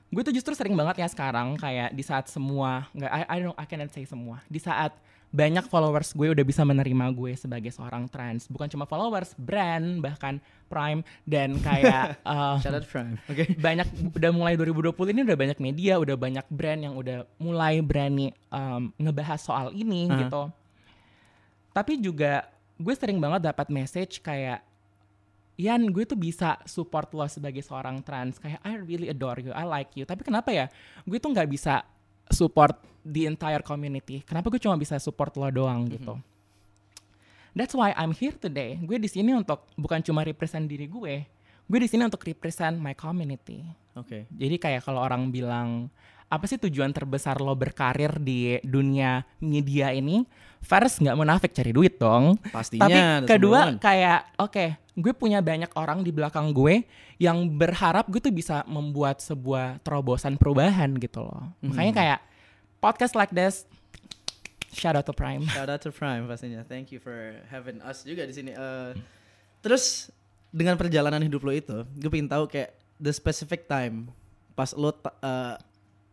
gue 0.07 0.23
tuh 0.23 0.33
justru 0.33 0.55
sering 0.55 0.73
banget 0.79 1.03
ya 1.03 1.09
sekarang 1.11 1.59
kayak 1.59 1.91
di 1.91 2.01
saat 2.01 2.31
semua 2.31 2.87
nggak 2.95 3.11
I, 3.11 3.23
I 3.27 3.37
don't 3.43 3.59
I 3.59 3.67
cannot 3.67 3.91
say 3.91 4.07
semua 4.07 4.39
di 4.47 4.63
saat 4.63 4.95
banyak 5.37 5.69
followers 5.69 6.17
gue 6.17 6.33
udah 6.33 6.45
bisa 6.49 6.65
menerima 6.65 7.13
gue 7.13 7.37
sebagai 7.37 7.69
seorang 7.69 8.09
trans. 8.09 8.49
Bukan 8.49 8.73
cuma 8.73 8.89
followers, 8.89 9.37
brand, 9.37 10.01
bahkan 10.01 10.41
Prime 10.67 11.05
dan 11.29 11.61
kayak 11.61 12.17
uh, 12.25 12.57
Shout 12.65 12.73
out 12.73 12.89
Prime. 12.89 13.21
Oke. 13.29 13.45
banyak 13.69 13.85
udah 14.17 14.31
mulai 14.33 14.57
2020 14.57 15.13
ini 15.13 15.21
udah 15.29 15.37
banyak 15.37 15.59
media, 15.61 16.01
udah 16.01 16.17
banyak 16.17 16.47
brand 16.49 16.81
yang 16.81 16.95
udah 16.97 17.29
mulai 17.37 17.85
berani 17.85 18.33
um, 18.49 18.89
ngebahas 18.97 19.45
soal 19.45 19.77
ini 19.77 20.09
Uh-huh. 20.09 20.21
gitu. 20.25 20.43
Tapi 21.77 22.01
juga 22.01 22.49
gue 22.81 22.95
sering 22.97 23.21
banget 23.21 23.53
dapat 23.53 23.69
message 23.69 24.25
kayak 24.25 24.65
Yan, 25.57 25.89
gue 25.89 26.05
tuh 26.05 26.21
bisa 26.21 26.61
support 26.69 27.09
lo 27.17 27.25
sebagai 27.33 27.65
seorang 27.65 28.05
trans. 28.05 28.37
Kayak 28.37 28.61
I 28.61 28.77
really 28.77 29.09
adore 29.09 29.41
you, 29.41 29.57
I 29.57 29.65
like 29.65 29.89
you. 29.97 30.05
Tapi 30.05 30.21
kenapa 30.21 30.53
ya? 30.53 30.69
Gue 31.09 31.17
tuh 31.17 31.33
nggak 31.33 31.49
bisa 31.49 31.81
support 32.31 32.79
the 33.07 33.31
entire 33.31 33.63
community. 33.63 34.27
Kenapa 34.27 34.51
gue 34.51 34.59
cuma 34.59 34.75
bisa 34.75 34.99
support 34.99 35.35
lo 35.39 35.47
doang 35.51 35.87
gitu? 35.87 36.19
That's 37.57 37.73
why 37.73 37.97
I'm 37.97 38.13
here 38.13 38.37
today. 38.37 38.77
Gue 38.85 39.01
di 39.01 39.09
sini 39.09 39.33
untuk 39.33 39.65
bukan 39.81 40.05
cuma 40.05 40.21
represent 40.27 40.69
diri 40.69 40.91
gue. 40.91 41.25
Gue 41.67 41.79
di 41.81 41.89
sini 41.89 42.05
untuk 42.05 42.21
represent 42.27 42.77
my 42.77 42.93
community. 42.93 43.65
Oke. 43.97 44.29
Jadi 44.29 44.57
kayak 44.61 44.85
kalau 44.85 45.01
orang 45.01 45.33
bilang 45.33 45.89
apa 46.27 46.45
sih 46.51 46.59
tujuan 46.59 46.91
terbesar 46.91 47.39
lo 47.39 47.55
berkarir 47.55 48.19
di 48.19 48.59
dunia 48.67 49.23
media 49.39 49.95
ini? 49.95 50.27
First 50.63 50.99
nggak 50.99 51.15
munafik 51.15 51.55
cari 51.55 51.71
duit 51.71 51.99
dong. 52.03 52.35
Pastinya. 52.51 53.23
Tapi 53.23 53.31
kedua 53.31 53.79
kayak 53.79 54.35
oke, 54.43 54.65
gue 54.99 55.13
punya 55.15 55.39
banyak 55.39 55.71
orang 55.79 56.03
di 56.03 56.11
belakang 56.11 56.51
gue 56.51 56.83
yang 57.23 57.47
berharap 57.47 58.11
gue 58.11 58.19
tuh 58.19 58.35
bisa 58.35 58.67
membuat 58.67 59.23
sebuah 59.23 59.79
terobosan 59.87 60.35
perubahan 60.35 60.91
gitu 60.99 61.23
loh. 61.23 61.55
Mhm. 61.63 61.71
Makanya 61.71 61.93
kayak 61.95 62.21
podcast 62.83 63.15
like 63.15 63.31
this 63.31 63.69
shout 64.75 64.99
out 64.99 65.07
to 65.07 65.15
Prime. 65.15 65.47
Shout 65.47 65.71
out 65.71 65.81
to 65.87 65.95
Prime 65.95 66.27
pastinya. 66.27 66.67
Thank 66.67 66.91
you 66.91 66.99
for 66.99 67.39
having 67.49 67.79
us 67.87 68.03
juga 68.03 68.27
di 68.27 68.35
sini. 68.35 68.51
Eh, 68.53 68.93
terus 69.63 70.11
dengan 70.51 70.75
perjalanan 70.75 71.23
hidup 71.23 71.47
lo 71.47 71.53
itu, 71.55 71.87
gue 71.97 72.11
pengen 72.11 72.27
tahu 72.27 72.51
kayak 72.51 72.75
the 72.99 73.13
specific 73.13 73.71
time 73.71 74.11
pas 74.57 74.73
lo 74.73 74.91
eh, 74.91 75.55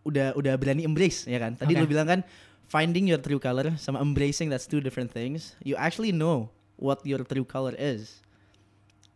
udah 0.03 0.36
udah 0.36 0.53
berani 0.60 0.83
embrace 0.83 1.27
ya 1.27 1.39
kan. 1.39 1.55
Tadi 1.55 1.75
Oke. 1.75 1.81
lo 1.83 1.88
bilang 1.88 2.07
kan 2.07 2.19
finding 2.67 3.07
your 3.07 3.19
true 3.19 3.39
color 3.39 3.75
sama 3.79 4.00
embracing 4.00 4.48
that's 4.51 4.67
two 4.67 4.83
different 4.83 5.12
things. 5.12 5.55
You 5.63 5.75
actually 5.75 6.12
know 6.12 6.51
what 6.79 7.03
your 7.03 7.24
true 7.27 7.48
color 7.48 7.75
is. 7.75 8.24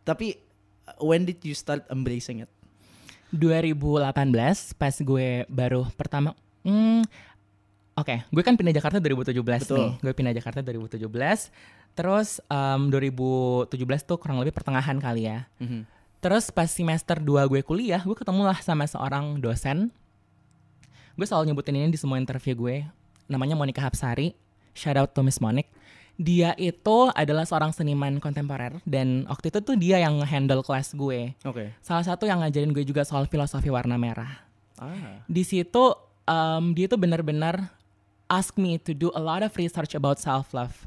Tapi 0.04 0.40
when 1.00 1.28
did 1.28 1.44
you 1.44 1.52
start 1.52 1.84
embracing 1.92 2.44
it? 2.44 2.50
2018 3.36 4.08
pas 4.80 4.94
gue 4.96 5.44
baru 5.52 5.84
pertama 5.92 6.32
hmm, 6.64 7.04
Oke, 7.98 8.22
gue 8.30 8.42
kan 8.46 8.54
pindah 8.54 8.70
Jakarta 8.70 9.02
2017 9.02 9.34
Betul. 9.42 9.74
nih. 9.74 9.90
Gue 9.98 10.12
pindah 10.14 10.30
Jakarta 10.30 10.62
2017. 10.62 11.02
Terus 11.98 12.38
em, 12.46 12.94
2017 12.94 13.74
tuh 14.06 14.22
kurang 14.22 14.38
lebih 14.38 14.54
pertengahan 14.54 14.94
kali 15.02 15.26
ya. 15.26 15.50
Mhm. 15.58 15.82
Terus 16.22 16.54
pas 16.54 16.70
semester 16.70 17.18
2 17.18 17.50
gue 17.50 17.58
kuliah, 17.66 17.98
gue 17.98 18.14
ketemu 18.14 18.46
lah 18.46 18.58
sama 18.62 18.86
seorang 18.86 19.42
dosen. 19.42 19.90
Gue 21.18 21.26
selalu 21.26 21.50
nyebutin 21.50 21.74
ini 21.74 21.90
di 21.90 21.98
semua 21.98 22.14
interview 22.22 22.54
gue. 22.54 22.86
Namanya 23.26 23.58
Monica 23.58 23.82
Hapsari. 23.82 24.38
Shout 24.70 24.94
out 24.94 25.10
to 25.18 25.26
Miss 25.26 25.42
Monik. 25.42 25.66
Dia 26.14 26.54
itu 26.54 27.10
adalah 27.10 27.42
seorang 27.42 27.74
seniman 27.74 28.22
kontemporer 28.22 28.78
dan 28.86 29.26
waktu 29.26 29.50
itu 29.50 29.58
tuh 29.58 29.74
dia 29.74 29.98
yang 29.98 30.22
handle 30.22 30.62
kelas 30.62 30.94
gue. 30.94 31.34
Oke. 31.42 31.74
Salah 31.82 32.06
satu 32.06 32.22
yang 32.30 32.38
ngajarin 32.38 32.70
gue 32.70 32.86
juga 32.86 33.02
soal 33.02 33.26
filosofi 33.26 33.66
warna 33.66 33.98
merah. 33.98 34.46
Ah. 34.78 35.18
Di 35.26 35.42
situ 35.42 35.90
em, 36.22 36.70
dia 36.78 36.86
tuh 36.86 37.02
benar-benar 37.02 37.66
ask 38.30 38.54
me 38.54 38.78
to 38.78 38.94
do 38.94 39.10
a 39.18 39.22
lot 39.22 39.42
of 39.42 39.50
research 39.58 39.98
about 39.98 40.22
self 40.22 40.54
love. 40.54 40.86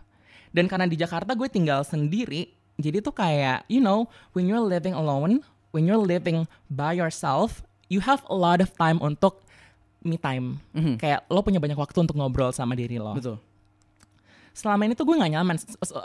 Dan 0.56 0.72
karena 0.72 0.88
di 0.88 0.96
Jakarta 0.96 1.36
gue 1.36 1.52
tinggal 1.52 1.84
sendiri, 1.84 2.56
jadi 2.80 3.04
tuh 3.04 3.12
kayak 3.12 3.68
you 3.68 3.84
know 3.84 4.08
when 4.32 4.48
you're 4.48 4.64
living 4.64 4.96
alone, 4.96 5.44
when 5.76 5.84
you're 5.84 6.00
living 6.00 6.48
by 6.72 6.96
yourself, 6.96 7.68
you 7.92 8.00
have 8.00 8.24
a 8.32 8.36
lot 8.36 8.64
of 8.64 8.72
time 8.80 8.96
untuk 9.04 9.44
me 10.02 10.18
time. 10.18 10.58
Mhm. 10.74 10.98
Kayak 10.98 11.26
lo 11.30 11.42
punya 11.42 11.62
banyak 11.62 11.78
waktu 11.78 11.98
untuk 12.02 12.18
ngobrol 12.18 12.52
sama 12.52 12.74
diri 12.74 12.98
lo. 12.98 13.14
Betul. 13.16 13.38
selama 14.52 14.84
ini 14.84 15.00
tuh 15.00 15.08
gue 15.08 15.16
nggak 15.16 15.32
nyaman. 15.32 15.56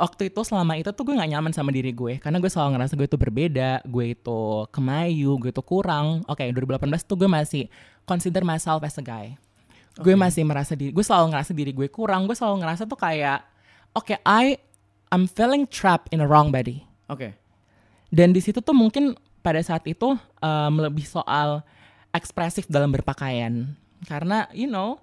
Waktu 0.06 0.30
itu 0.30 0.40
selama 0.46 0.78
itu 0.78 0.94
tuh 0.94 1.02
gue 1.02 1.18
nggak 1.18 1.35
nyaman 1.35 1.50
sama 1.50 1.74
diri 1.74 1.90
gue. 1.90 2.22
Karena 2.22 2.38
gue 2.38 2.46
selalu 2.46 2.78
ngerasa 2.78 2.94
gue 2.94 3.06
itu 3.11 3.18
berbeda 3.18 3.82
gue 3.82 4.14
itu 4.14 4.40
kemayu 4.70 5.35
gue 5.42 5.50
itu 5.50 5.62
kurang. 5.66 6.22
Oke 6.30 6.46
2018 6.54 6.87
tuh 7.02 7.18
gue 7.18 7.26
masih 7.26 7.66
consider 8.06 8.46
myself 8.46 8.87
as 8.87 8.94
a 8.96 9.02
guy. 9.02 9.35
Gue 9.98 10.14
masih 10.14 10.46
merasa 10.46 10.78
diri 10.78 10.94
gue 10.94 11.02
selalu 11.02 11.35
ngerasa 11.35 11.50
diri 11.50 11.74
gue 11.74 11.90
kurang. 11.90 12.30
Gue 12.30 12.38
selalu 12.38 12.62
ngerasa 12.62 12.87
tuh 12.87 12.94
kayak 12.94 13.42
oke 13.98 14.14
I 14.22 14.62
I'm 15.11 15.26
feeling 15.26 15.66
trapped 15.66 16.14
in 16.14 16.22
a 16.22 16.26
wrong 16.30 16.54
body. 16.54 16.87
Oke. 17.11 17.35
dan 18.14 18.30
di 18.30 18.38
situ 18.38 18.62
tuh 18.62 18.74
mungkin 18.74 19.18
pada 19.42 19.59
saat 19.59 19.82
itu 19.87 20.14
um, 20.42 20.74
lebih 20.78 21.02
soal 21.02 21.62
ekspresif 22.11 22.66
dalam 22.66 22.90
berpakaian 22.90 23.74
karena 24.04 24.44
you 24.52 24.68
know 24.68 25.00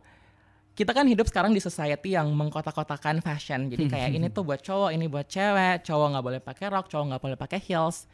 kita 0.74 0.90
kan 0.90 1.06
hidup 1.06 1.30
sekarang 1.30 1.54
di 1.54 1.62
society 1.62 2.18
yang 2.18 2.34
mengkotak-kotakan 2.34 3.22
fashion. 3.22 3.70
Jadi 3.70 3.86
kayak 3.94 4.10
ini 4.10 4.30
tuh 4.34 4.42
buat 4.42 4.58
cowok 4.58 4.90
ini 4.90 5.06
buat 5.06 5.30
cewek. 5.30 5.86
Cowok 5.86 6.08
nggak 6.18 6.26
boleh 6.26 6.42
pakai 6.42 6.66
rok 6.74 6.90
cowok 6.90 7.06
nggak 7.14 7.22
boleh 7.22 7.38
pakai 7.38 7.60
heels 7.62 8.10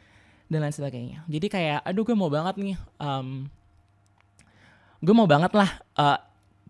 dan 0.52 0.60
lain 0.64 0.74
sebagainya. 0.76 1.24
Jadi 1.24 1.46
kayak 1.48 1.80
aduh 1.88 2.04
gue 2.04 2.12
mau 2.12 2.28
banget 2.28 2.60
nih 2.60 2.76
um, 3.00 3.48
gue 5.00 5.14
mau 5.16 5.24
banget 5.24 5.56
lah 5.56 5.70
uh, 5.96 6.20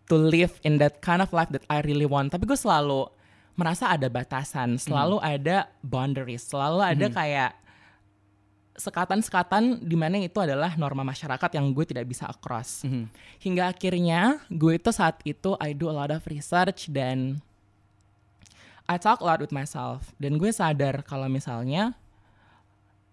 to 0.07 0.15
live 0.15 0.55
in 0.63 0.79
that 0.79 1.03
kind 1.03 1.19
of 1.19 1.35
life 1.35 1.51
that 1.51 1.67
I 1.67 1.83
really 1.83 2.07
want. 2.07 2.31
Tapi 2.31 2.47
gue 2.47 2.59
selalu 2.59 3.11
merasa 3.59 3.93
ada 3.93 4.09
batasan 4.09 4.81
selalu 4.81 5.21
ada 5.21 5.69
boundaries 5.85 6.49
selalu 6.49 6.81
ada 6.81 7.07
kayak 7.13 7.51
sekatan-sekatan 8.81 9.85
di 9.85 9.95
mana 9.95 10.17
itu 10.17 10.41
adalah 10.41 10.73
norma 10.81 11.05
masyarakat 11.05 11.51
yang 11.53 11.69
gue 11.77 11.85
tidak 11.85 12.09
bisa 12.09 12.25
across. 12.27 12.83
Mhm. 12.89 13.13
Hingga 13.45 13.69
akhirnya 13.69 14.41
gue 14.49 14.81
itu 14.81 14.91
saat 14.91 15.21
itu 15.29 15.55
I 15.61 15.77
do 15.77 15.93
a 15.93 15.95
lot 15.95 16.11
of 16.11 16.25
research 16.25 16.89
dan 16.89 17.45
I 18.91 18.99
talk 18.99 19.23
a 19.23 19.27
lot 19.29 19.39
with 19.39 19.55
myself 19.55 20.11
dan 20.19 20.41
gue 20.41 20.51
sadar 20.51 21.07
kalau 21.07 21.31
misalnya 21.31 21.95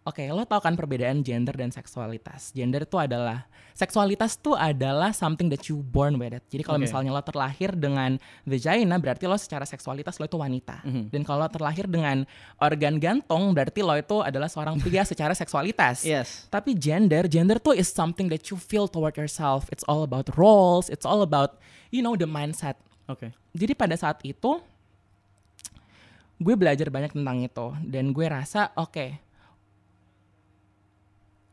Oke, 0.07 0.23
lo 0.31 0.47
tau 0.47 0.63
kan 0.63 0.71
perbedaan 0.71 1.19
gender 1.19 1.51
dan 1.51 1.67
seksualitas. 1.67 2.55
Gender 2.55 2.87
itu 2.87 2.95
adalah 2.95 3.43
seksualitas 3.75 4.39
itu 4.39 4.55
adalah 4.55 5.11
something 5.11 5.51
that 5.51 5.67
you 5.67 5.83
born 5.83 6.15
with 6.15 6.31
it. 6.31 6.39
Jadi 6.47 6.63
kalau 6.63 6.79
Oke. 6.79 6.87
misalnya 6.87 7.11
lo 7.11 7.19
terlahir 7.19 7.75
dengan 7.75 8.15
vagina, 8.47 8.95
berarti 9.03 9.27
lo 9.27 9.35
secara 9.35 9.67
seksualitas 9.67 10.15
lo 10.15 10.31
itu 10.31 10.39
wanita. 10.39 10.79
Mhm. 10.87 11.11
Dan 11.11 11.27
kalau 11.27 11.43
lo 11.43 11.51
terlahir 11.51 11.91
dengan 11.91 12.23
organ 12.55 13.03
gantung, 13.03 13.51
berarti 13.51 13.83
lo 13.83 13.99
itu 13.99 14.23
adalah 14.23 14.47
seorang 14.47 14.79
pria 14.79 15.03
secara 15.11 15.35
seksualitas. 15.35 16.07
Yes. 16.07 16.47
Tapi 16.47 16.71
gender, 16.79 17.27
gender 17.27 17.59
tuh 17.59 17.75
is 17.75 17.91
something 17.91 18.31
that 18.31 18.47
you 18.47 18.55
feel 18.55 18.87
toward 18.87 19.19
yourself. 19.19 19.67
It's 19.75 19.83
all 19.91 20.07
about 20.07 20.31
roles, 20.39 20.87
it's 20.87 21.03
all 21.03 21.19
about, 21.19 21.59
you 21.91 21.99
know, 21.99 22.15
the 22.15 22.31
mindset. 22.31 22.79
Oke. 23.11 23.35
Jadi 23.51 23.75
pada 23.75 23.99
saat 23.99 24.23
itu, 24.23 24.63
gue 26.39 26.55
belajar 26.55 26.87
banyak 26.87 27.11
tentang 27.11 27.43
itu. 27.43 27.67
Dan 27.83 28.15
gue 28.15 28.25
rasa, 28.29 28.71
oke, 28.79 29.26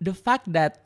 the 0.00 0.14
fact 0.14 0.48
that 0.50 0.80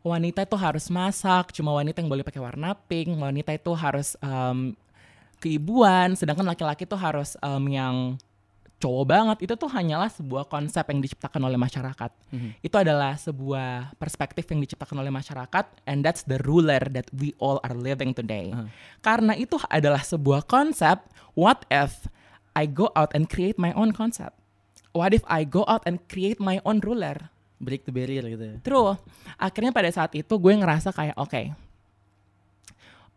wanita 0.00 0.48
itu 0.48 0.56
harus 0.56 0.88
masak, 0.88 1.52
cuma 1.52 1.76
wanita 1.76 2.00
yang 2.00 2.08
boleh 2.08 2.24
pakai 2.24 2.40
warna 2.40 2.72
pink, 2.88 3.12
wanita 3.20 3.52
itu 3.52 3.72
harus 3.76 4.16
um, 4.24 4.72
keibuan, 5.40 6.16
sedangkan 6.16 6.48
laki-laki 6.48 6.88
itu 6.88 6.96
harus 6.96 7.36
um, 7.44 7.64
yang 7.68 8.16
cowok 8.80 9.04
banget, 9.12 9.36
itu 9.44 9.54
tuh 9.60 9.68
hanyalah 9.68 10.08
sebuah 10.08 10.48
konsep 10.48 10.80
yang 10.88 11.04
diciptakan 11.04 11.44
oleh 11.44 11.60
masyarakat. 11.60 12.10
Mhm. 12.32 12.64
Itu 12.64 12.76
adalah 12.80 13.12
sebuah 13.20 13.92
perspektif 14.00 14.48
yang 14.48 14.64
diciptakan 14.64 15.04
oleh 15.04 15.12
masyarakat, 15.12 15.84
and 15.84 16.00
that's 16.00 16.24
the 16.24 16.40
ruler 16.48 16.80
that 16.88 17.04
we 17.12 17.36
all 17.36 17.60
are 17.60 17.76
living 17.76 18.16
today. 18.16 18.56
Uh-huh. 18.56 18.72
Karena 19.04 19.36
itu 19.36 19.60
adalah 19.68 20.00
sebuah 20.00 20.48
konsep, 20.48 20.96
what 21.36 21.68
if 21.68 22.08
I 22.56 22.64
go 22.64 22.88
out 22.96 23.12
and 23.12 23.28
create 23.28 23.60
my 23.60 23.76
own 23.76 23.92
concept? 23.92 24.40
What 24.96 25.12
if 25.12 25.22
I 25.28 25.44
go 25.44 25.68
out 25.68 25.84
and 25.84 26.00
create 26.08 26.40
my 26.40 26.58
own 26.64 26.80
ruler? 26.80 27.28
Break 27.60 27.84
the 27.84 27.92
barrier 27.92 28.24
gitu 28.24 28.40
ya. 28.40 28.56
True. 28.64 28.96
Akhirnya 29.36 29.70
pada 29.70 29.92
saat 29.92 30.16
itu 30.16 30.32
gue 30.32 30.52
ngerasa 30.56 30.90
kayak 30.90 31.16
oke. 31.20 31.42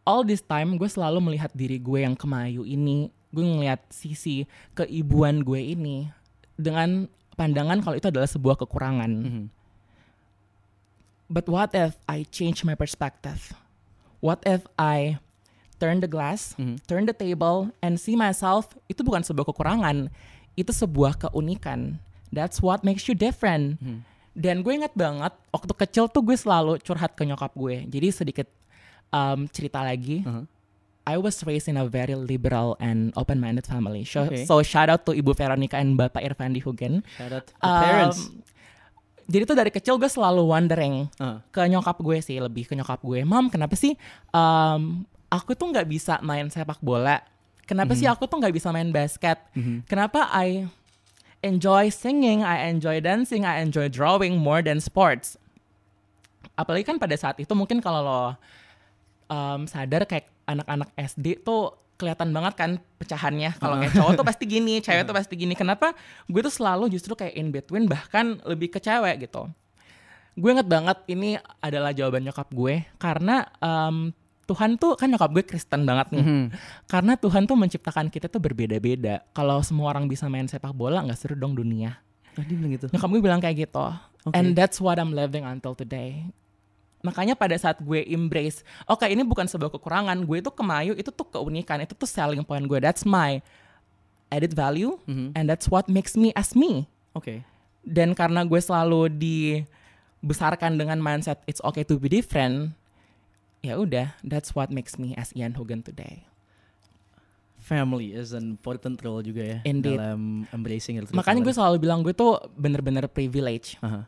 all 0.03 0.23
this 0.27 0.43
time 0.43 0.75
gue 0.75 0.89
selalu 0.91 1.31
melihat 1.31 1.51
diri 1.55 1.79
gue 1.79 2.03
yang 2.03 2.15
kemayu 2.15 2.67
ini, 2.67 3.07
gue 3.31 3.43
ngelihat 3.43 3.79
sisi 3.87 4.43
keibuan 4.75 5.41
gue 5.41 5.59
ini 5.59 6.11
dengan 6.59 7.07
pandangan 7.39 7.81
kalau 7.81 7.95
itu 7.97 8.11
adalah 8.11 8.29
sebuah 8.29 8.59
kekurangan. 8.59 9.11
Mhm. 9.11 9.45
But 11.31 11.47
what 11.49 11.73
if 11.73 11.97
I 12.05 12.27
change 12.29 12.61
my 12.61 12.77
perspective? 12.77 13.55
What 14.19 14.43
if 14.45 14.67
I 14.77 15.17
turn 15.81 16.03
the 16.03 16.11
glass, 16.11 16.53
Mhm. 16.59 16.83
turn 16.85 17.03
the 17.09 17.15
table, 17.15 17.73
and 17.81 17.97
see 17.97 18.13
myself 18.13 18.75
itu 18.85 19.01
bukan 19.01 19.25
sebuah 19.25 19.49
kekurangan, 19.49 20.13
itu 20.53 20.69
sebuah 20.69 21.17
keunikan. 21.17 21.97
That's 22.29 22.61
what 22.61 22.85
makes 22.85 23.07
you 23.09 23.15
different. 23.17 23.79
Mhm. 23.81 24.03
Dan 24.33 24.61
gue 24.61 24.73
inget 24.73 24.93
banget 24.93 25.33
waktu 25.49 25.73
kecil 25.77 26.09
tuh 26.09 26.21
gue 26.21 26.33
selalu 26.33 26.81
curhat 26.81 27.13
ke 27.13 27.21
nyokap 27.21 27.53
gue. 27.53 27.85
Jadi 27.85 28.07
sedikit 28.09 28.47
um, 29.09 29.45
cerita 29.47 29.79
lagi. 29.79 30.21
Uh-huh. 30.21 30.45
I 31.03 31.19
was 31.19 31.43
raised 31.43 31.67
in 31.67 31.75
a 31.75 31.83
very 31.83 32.15
liberal 32.15 32.79
and 32.79 33.11
open-minded 33.13 33.63
family. 33.63 34.01
So, 34.03 34.23
Okay. 34.23 34.47
so 34.47 34.63
shout 34.63 34.87
out 34.87 35.03
to 35.03 35.11
Ibu 35.11 35.35
Veronica 35.35 35.75
and 35.75 35.93
Bapak 35.93 36.23
Irfandi 36.23 36.57
Hugen. 36.57 37.03
Shout 37.13 37.31
out 37.33 37.43
to 37.43 37.53
Um, 37.59 37.75
parents. 37.77 38.19
Jadi 39.23 39.43
tuh 39.45 39.55
dari 39.55 39.71
kecil 39.71 39.95
gue 39.95 40.07
selalu 40.07 40.43
wondering 40.43 41.07
Ah. 41.15 41.39
ke 41.47 41.63
nyokap 41.63 41.95
gue 41.97 42.19
sih 42.19 42.39
lebih 42.39 42.65
ke 42.65 42.73
nyokap 42.73 42.99
gue, 42.99 43.23
mam 43.23 43.47
kenapa 43.47 43.71
sih 43.73 43.95
um, 44.31 45.03
aku 45.27 45.53
tuh 45.53 45.71
nggak 45.71 45.87
bisa 45.87 46.19
main 46.19 46.47
sepak 46.47 46.79
bola? 46.79 47.23
Kenapa 47.63 47.95
sih 47.95 48.03
aku 48.03 48.27
tuh 48.27 48.35
nggak 48.35 48.51
bisa 48.51 48.67
main 48.69 48.91
basket? 48.91 49.39
Mhm. 49.55 49.87
Kenapa 49.87 50.27
I 50.29 50.67
enjoy 51.43 51.91
singing, 51.91 52.41
I 52.41 52.71
enjoy 52.71 53.03
dancing, 53.03 53.43
I 53.43 53.59
enjoy 53.59 53.91
drawing 53.91 54.39
more 54.39 54.63
than 54.63 54.79
sports? 54.79 55.35
Apalagi 56.55 56.87
kan 56.87 56.97
pada 56.97 57.13
saat 57.19 57.37
itu 57.37 57.51
mungkin 57.53 57.83
kalau 57.83 58.01
lo 58.01 58.21
um, 59.27 59.67
sadar 59.67 60.07
kayak 60.07 60.31
anak-anak 60.47 60.89
SD 60.95 61.43
tuh 61.43 61.75
kelihatan 61.99 62.31
banget 62.33 62.53
kan 62.57 62.71
pecahannya. 62.97 63.53
Kalau 63.59 63.75
kayak 63.77 63.93
cowok 63.93 64.11
tuh 64.17 64.25
pasti 64.25 64.45
gini, 64.47 64.79
cewek 64.85 65.03
tuh 65.05 65.15
pasti 65.15 65.33
gini. 65.37 65.53
Kenapa 65.53 65.93
gue 66.25 66.41
tuh 66.41 66.53
selalu 66.53 66.89
justru 66.89 67.13
kayak 67.13 67.35
in 67.35 67.51
between 67.51 67.85
bahkan 67.85 68.39
lebih 68.47 68.71
ke 68.73 68.79
cewek 68.81 69.27
gitu. 69.27 69.51
Gue 70.33 70.49
inget 70.49 70.65
banget 70.65 70.97
ini 71.11 71.37
adalah 71.61 71.93
jawaban 71.93 72.25
nyokap 72.25 72.49
gue 72.49 72.81
karena 72.97 73.45
um, 73.61 74.09
Tuhan 74.43 74.75
tuh 74.75 74.99
kan 74.99 75.07
nyokap 75.07 75.31
gue 75.31 75.43
Kristen 75.47 75.87
banget 75.87 76.11
nih. 76.11 76.23
Mhm. 76.23 76.45
Karena 76.91 77.13
Tuhan 77.15 77.47
tuh 77.47 77.55
menciptakan 77.55 78.11
kita 78.11 78.27
tuh 78.27 78.43
berbeda-beda. 78.43 79.23
Kalau 79.31 79.63
semua 79.63 79.95
orang 79.95 80.07
bisa 80.11 80.27
main 80.27 80.47
sepak 80.47 80.75
bola 80.75 80.99
nggak 80.99 81.15
seru 81.15 81.35
dong 81.39 81.55
dunia. 81.55 81.95
Ah, 82.35 82.43
dia 82.43 82.55
bilang 82.59 82.75
gitu. 82.75 82.91
Nyokap 82.91 83.07
gue 83.07 83.21
bilang 83.23 83.39
kayak 83.39 83.69
gitu. 83.69 83.87
Oke. 84.27 84.35
And 84.35 84.51
that's 84.51 84.83
what 84.83 84.99
I'm 84.99 85.15
living 85.15 85.47
until 85.47 85.71
today. 85.75 86.27
Makanya 87.03 87.35
pada 87.35 87.51
saat 87.59 87.83
gue 87.83 87.99
embrace, 88.07 88.63
oke 88.87 89.03
ini 89.03 89.27
bukan 89.27 89.43
sebuah 89.43 89.67
kekurangan, 89.75 90.23
gue 90.23 90.39
itu 90.39 90.47
kemayu, 90.47 90.95
itu 90.95 91.11
tuh 91.11 91.27
keunikan, 91.27 91.83
itu 91.83 91.91
tuh 91.91 92.07
selling 92.07 92.47
point 92.47 92.63
gue. 92.63 92.79
That's 92.79 93.03
my 93.03 93.43
added 94.31 94.55
value, 94.55 94.95
Mhm. 95.03 95.35
and 95.35 95.45
that's 95.51 95.67
what 95.67 95.91
makes 95.91 96.15
me 96.15 96.31
as 96.31 96.55
me. 96.55 96.87
Oke. 97.11 97.43
Dan 97.83 98.15
karena 98.15 98.47
gue 98.47 98.55
selalu 98.55 99.11
dibesarkan 99.11 100.79
dengan 100.79 100.95
mindset 101.03 101.43
it's 101.43 101.59
okay 101.59 101.83
to 101.83 101.99
be 101.99 102.07
different, 102.07 102.71
ya 103.63 103.79
udah, 103.79 104.13
that's 104.21 104.51
what 104.51 104.67
makes 104.69 104.99
me 104.99 105.15
as 105.15 105.31
Ian 105.33 105.55
Hogan 105.55 105.81
today. 105.81 106.27
Family 107.63 108.11
is 108.11 108.35
an 108.35 108.59
important 108.59 108.99
role 108.99 109.23
juga 109.23 109.39
ya 109.39 109.59
Indeed. 109.63 109.95
dalam 109.95 110.43
embracing 110.51 110.99
it. 110.99 111.07
Makanya 111.15 111.39
gue 111.39 111.55
selalu 111.55 111.79
bilang 111.79 112.03
gue 112.03 112.11
tuh 112.11 112.35
bener-bener 112.59 113.07
privilege. 113.07 113.79
Aha. 113.79 114.03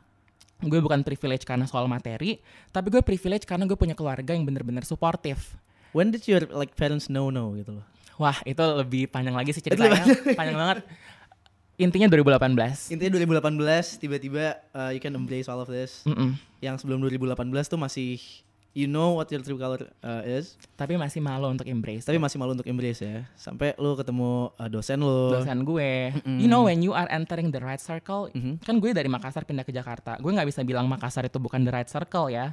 gue 0.56 0.80
bukan 0.80 1.04
privilege 1.04 1.44
karena 1.44 1.68
soal 1.68 1.84
materi, 1.86 2.40
tapi 2.72 2.88
gue 2.88 3.04
privilege 3.04 3.44
karena 3.44 3.68
gue 3.68 3.76
punya 3.76 3.92
keluarga 3.92 4.32
yang 4.32 4.48
bener-bener 4.48 4.88
suportif. 4.88 5.60
When 5.92 6.16
did 6.16 6.28
your 6.28 6.48
like 6.52 6.76
parents 6.80 7.12
know 7.12 7.28
no 7.28 7.56
gitu 7.60 7.80
loh? 7.80 7.86
Wah, 8.16 8.40
itu 8.48 8.60
lebih 8.60 9.12
panjang 9.12 9.36
lagi 9.36 9.52
sih 9.52 9.60
ceritanya. 9.60 10.04
panjang 10.40 10.56
banget. 10.56 10.78
Intinya 11.76 12.08
2018. 12.08 12.96
Intinya 12.96 13.12
2018 13.20 14.00
tiba-tiba 14.00 14.64
uh, 14.72 14.96
you 14.96 15.04
can 15.04 15.12
embrace 15.12 15.52
all 15.52 15.60
of 15.60 15.68
this. 15.68 16.08
Mm-mm. 16.08 16.40
Yang 16.64 16.88
sebelum 16.88 17.04
2018 17.04 17.36
tuh 17.68 17.80
masih 17.80 18.16
you 18.76 18.86
know 18.86 19.16
what 19.16 19.32
your 19.32 19.40
true 19.40 19.56
color 19.56 19.88
uh, 20.04 20.20
is, 20.22 20.60
Tapi 20.76 21.00
masih 21.00 21.24
malu 21.24 21.48
untuk 21.48 21.64
embrace. 21.64 22.04
tapi 22.04 22.20
masih 22.20 22.36
malu 22.36 22.52
untuk 22.52 22.68
embrace 22.68 23.00
ya. 23.00 23.24
Sampai 23.34 23.72
lu 23.80 23.96
ketemu 23.96 24.52
uh, 24.54 24.68
dosen 24.68 25.00
lu. 25.00 25.32
dosen 25.32 25.64
gue, 25.64 26.12
Mm-mm. 26.12 26.38
you 26.38 26.46
know 26.46 26.68
when 26.68 26.84
you 26.84 26.92
are 26.92 27.08
entering 27.08 27.50
the 27.50 27.58
right 27.58 27.80
circle, 27.80 28.28
Mhm. 28.36 28.60
kan 28.60 28.76
gue 28.78 28.92
dari 28.92 29.08
Makassar 29.08 29.48
pindah 29.48 29.64
ke 29.64 29.72
Jakarta. 29.72 30.20
Gue 30.20 30.30
nggak 30.30 30.52
bisa 30.52 30.60
bilang 30.62 30.86
Makassar 30.86 31.24
itu 31.24 31.40
bukan 31.40 31.64
the 31.64 31.72
right 31.72 31.88
circle 31.88 32.28
ya. 32.28 32.52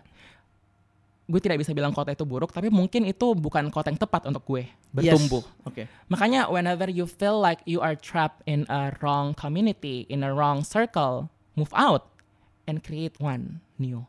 Gue 1.27 1.39
tidak 1.39 1.63
bisa 1.63 1.71
bilang 1.73 1.91
kota 1.91 2.13
itu 2.13 2.23
buruk, 2.23 2.51
tapi 2.51 2.67
mungkin 2.69 3.03
itu 3.03 3.33
bukan 3.33 3.71
kota 3.71 3.89
yang 3.89 3.99
tepat 3.99 4.27
untuk 4.27 4.43
gue 4.45 4.67
bertumbuh. 4.91 5.43
Yes. 5.43 5.67
Oke. 5.67 5.83
Makanya 6.07 6.51
whenever 6.51 6.87
you 6.87 7.07
feel 7.07 7.39
like 7.39 7.63
you 7.65 7.79
are 7.79 7.95
trapped 7.95 8.43
in 8.45 8.63
a 8.71 8.95
wrong 9.01 9.33
community, 9.33 10.05
in 10.07 10.23
a 10.23 10.31
wrong 10.31 10.63
circle, 10.63 11.31
move 11.55 11.71
out 11.73 12.11
and 12.67 12.83
create 12.83 13.19
one 13.19 13.59
new. 13.79 14.05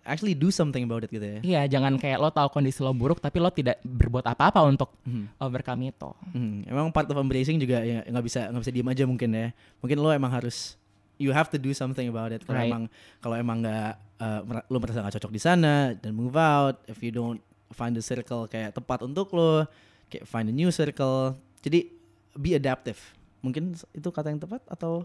Actually 0.00 0.32
do 0.32 0.48
something 0.48 0.80
about 0.82 1.04
it 1.04 1.10
gitu 1.10 1.22
ya. 1.22 1.40
Iya, 1.40 1.60
jangan 1.76 2.00
kayak 2.00 2.18
lo 2.18 2.28
tahu 2.28 2.48
kondisi 2.50 2.80
lo 2.80 2.90
buruk 2.90 3.20
tapi 3.20 3.36
lo 3.36 3.52
tidak 3.52 3.78
berbuat 3.84 4.24
apa-apa 4.26 4.64
untuk 4.64 4.96
Mhm. 5.04 5.36
overcome 5.38 5.92
itu. 5.92 6.10
Hmm, 6.32 6.64
emang 6.64 6.88
part 6.88 7.04
of 7.06 7.16
embracing 7.16 7.60
juga 7.60 7.84
ya 7.84 8.00
nggak 8.02 8.24
bisa 8.24 8.48
nggak 8.48 8.62
bisa 8.64 8.72
diem 8.72 8.88
aja 8.88 9.04
mungkin 9.04 9.30
ya. 9.30 9.48
Mungkin 9.78 9.96
lo 9.96 10.08
emang 10.08 10.32
harus 10.32 10.80
you 11.16 11.30
have 11.30 11.52
to 11.52 11.60
do 11.60 11.70
something 11.70 12.08
about 12.08 12.32
it. 12.32 12.40
Kalau 12.42 12.56
Right. 12.56 12.72
emang 12.72 12.84
kalau 13.20 13.36
emang 13.36 13.60
nggak 13.60 13.92
uh, 14.18 14.40
lo 14.66 14.76
merasa 14.80 15.00
nggak 15.00 15.20
cocok 15.20 15.32
di 15.32 15.40
sana 15.40 15.92
dan 15.92 16.16
move 16.16 16.32
out. 16.34 16.80
If 16.88 17.04
you 17.04 17.12
don't 17.12 17.44
find 17.70 17.92
the 17.92 18.00
circle 18.00 18.48
kayak 18.48 18.72
tepat 18.72 19.04
untuk 19.04 19.30
lo, 19.30 19.68
kayak 20.08 20.24
find 20.24 20.48
a 20.48 20.54
new 20.54 20.72
circle. 20.72 21.36
Jadi 21.60 21.92
be 22.34 22.56
adaptive. 22.56 22.98
Mungkin 23.40 23.76
itu 23.92 24.08
kata 24.08 24.28
yang 24.28 24.40
tepat 24.40 24.64
atau 24.64 25.04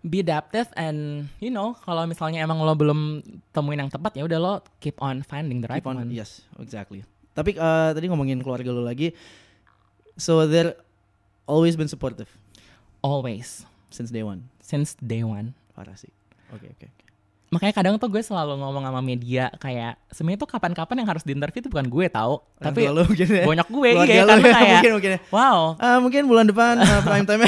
Be 0.00 0.24
adaptive 0.24 0.72
and 0.80 1.28
you 1.44 1.52
know 1.52 1.76
kalau 1.84 2.08
misalnya 2.08 2.40
emang 2.40 2.64
lo 2.64 2.72
belum 2.72 3.20
temuin 3.52 3.84
yang 3.84 3.92
tepat 3.92 4.16
ya 4.16 4.24
udah 4.24 4.38
lo 4.40 4.52
keep 4.80 4.96
on 4.96 5.20
finding 5.20 5.60
the 5.60 5.68
right 5.68 5.84
keep 5.84 5.92
on? 5.92 6.00
one. 6.00 6.08
Yes, 6.08 6.40
exactly. 6.56 7.04
Tapi 7.36 7.60
uh, 7.60 7.92
tadi 7.92 8.08
ngomongin 8.08 8.40
keluarga 8.40 8.72
lo 8.72 8.80
lagi. 8.80 9.12
So 10.16 10.48
they're 10.48 10.72
always 11.44 11.76
been 11.76 11.88
supportive 11.88 12.32
Always 13.04 13.68
since 13.92 14.08
day 14.08 14.24
one. 14.24 14.48
since 14.64 14.96
day 15.00 15.20
one. 15.20 15.52
Parah 15.76 15.96
sih. 16.00 16.12
Oke 16.52 16.68
oke. 16.72 16.86
oke. 16.88 17.04
Makanya 17.50 17.74
kadang 17.74 17.94
tuh 17.96 18.06
gue 18.06 18.20
selalu 18.20 18.54
ngomong 18.56 18.78
sama 18.80 19.00
media 19.00 19.50
kayak 19.58 19.98
sebenarnya 20.06 20.38
tuh 20.38 20.48
kapan-kapan 20.48 21.02
yang 21.02 21.08
harus 21.08 21.26
diinterview 21.26 21.58
itu 21.58 21.68
bukan 21.68 21.82
gue 21.84 22.06
tahu, 22.06 22.38
Orang 22.38 22.62
tapi 22.62 22.80
mungkin 22.86 23.26
ya. 23.28 23.42
banyak 23.44 23.68
gue 23.68 23.88
iya 23.90 24.22
karena 24.22 24.34
ya, 24.38 24.54
kayak 24.54 24.70
mungkin 24.72 24.92
mungkin. 24.94 25.10
ya. 25.10 25.20
wow 25.28 25.58
Ah, 25.76 25.98
mungkin 25.98 26.22
bulan 26.24 26.46
depan 26.46 26.78
uh, 26.78 27.02
prime 27.02 27.26
time 27.26 27.42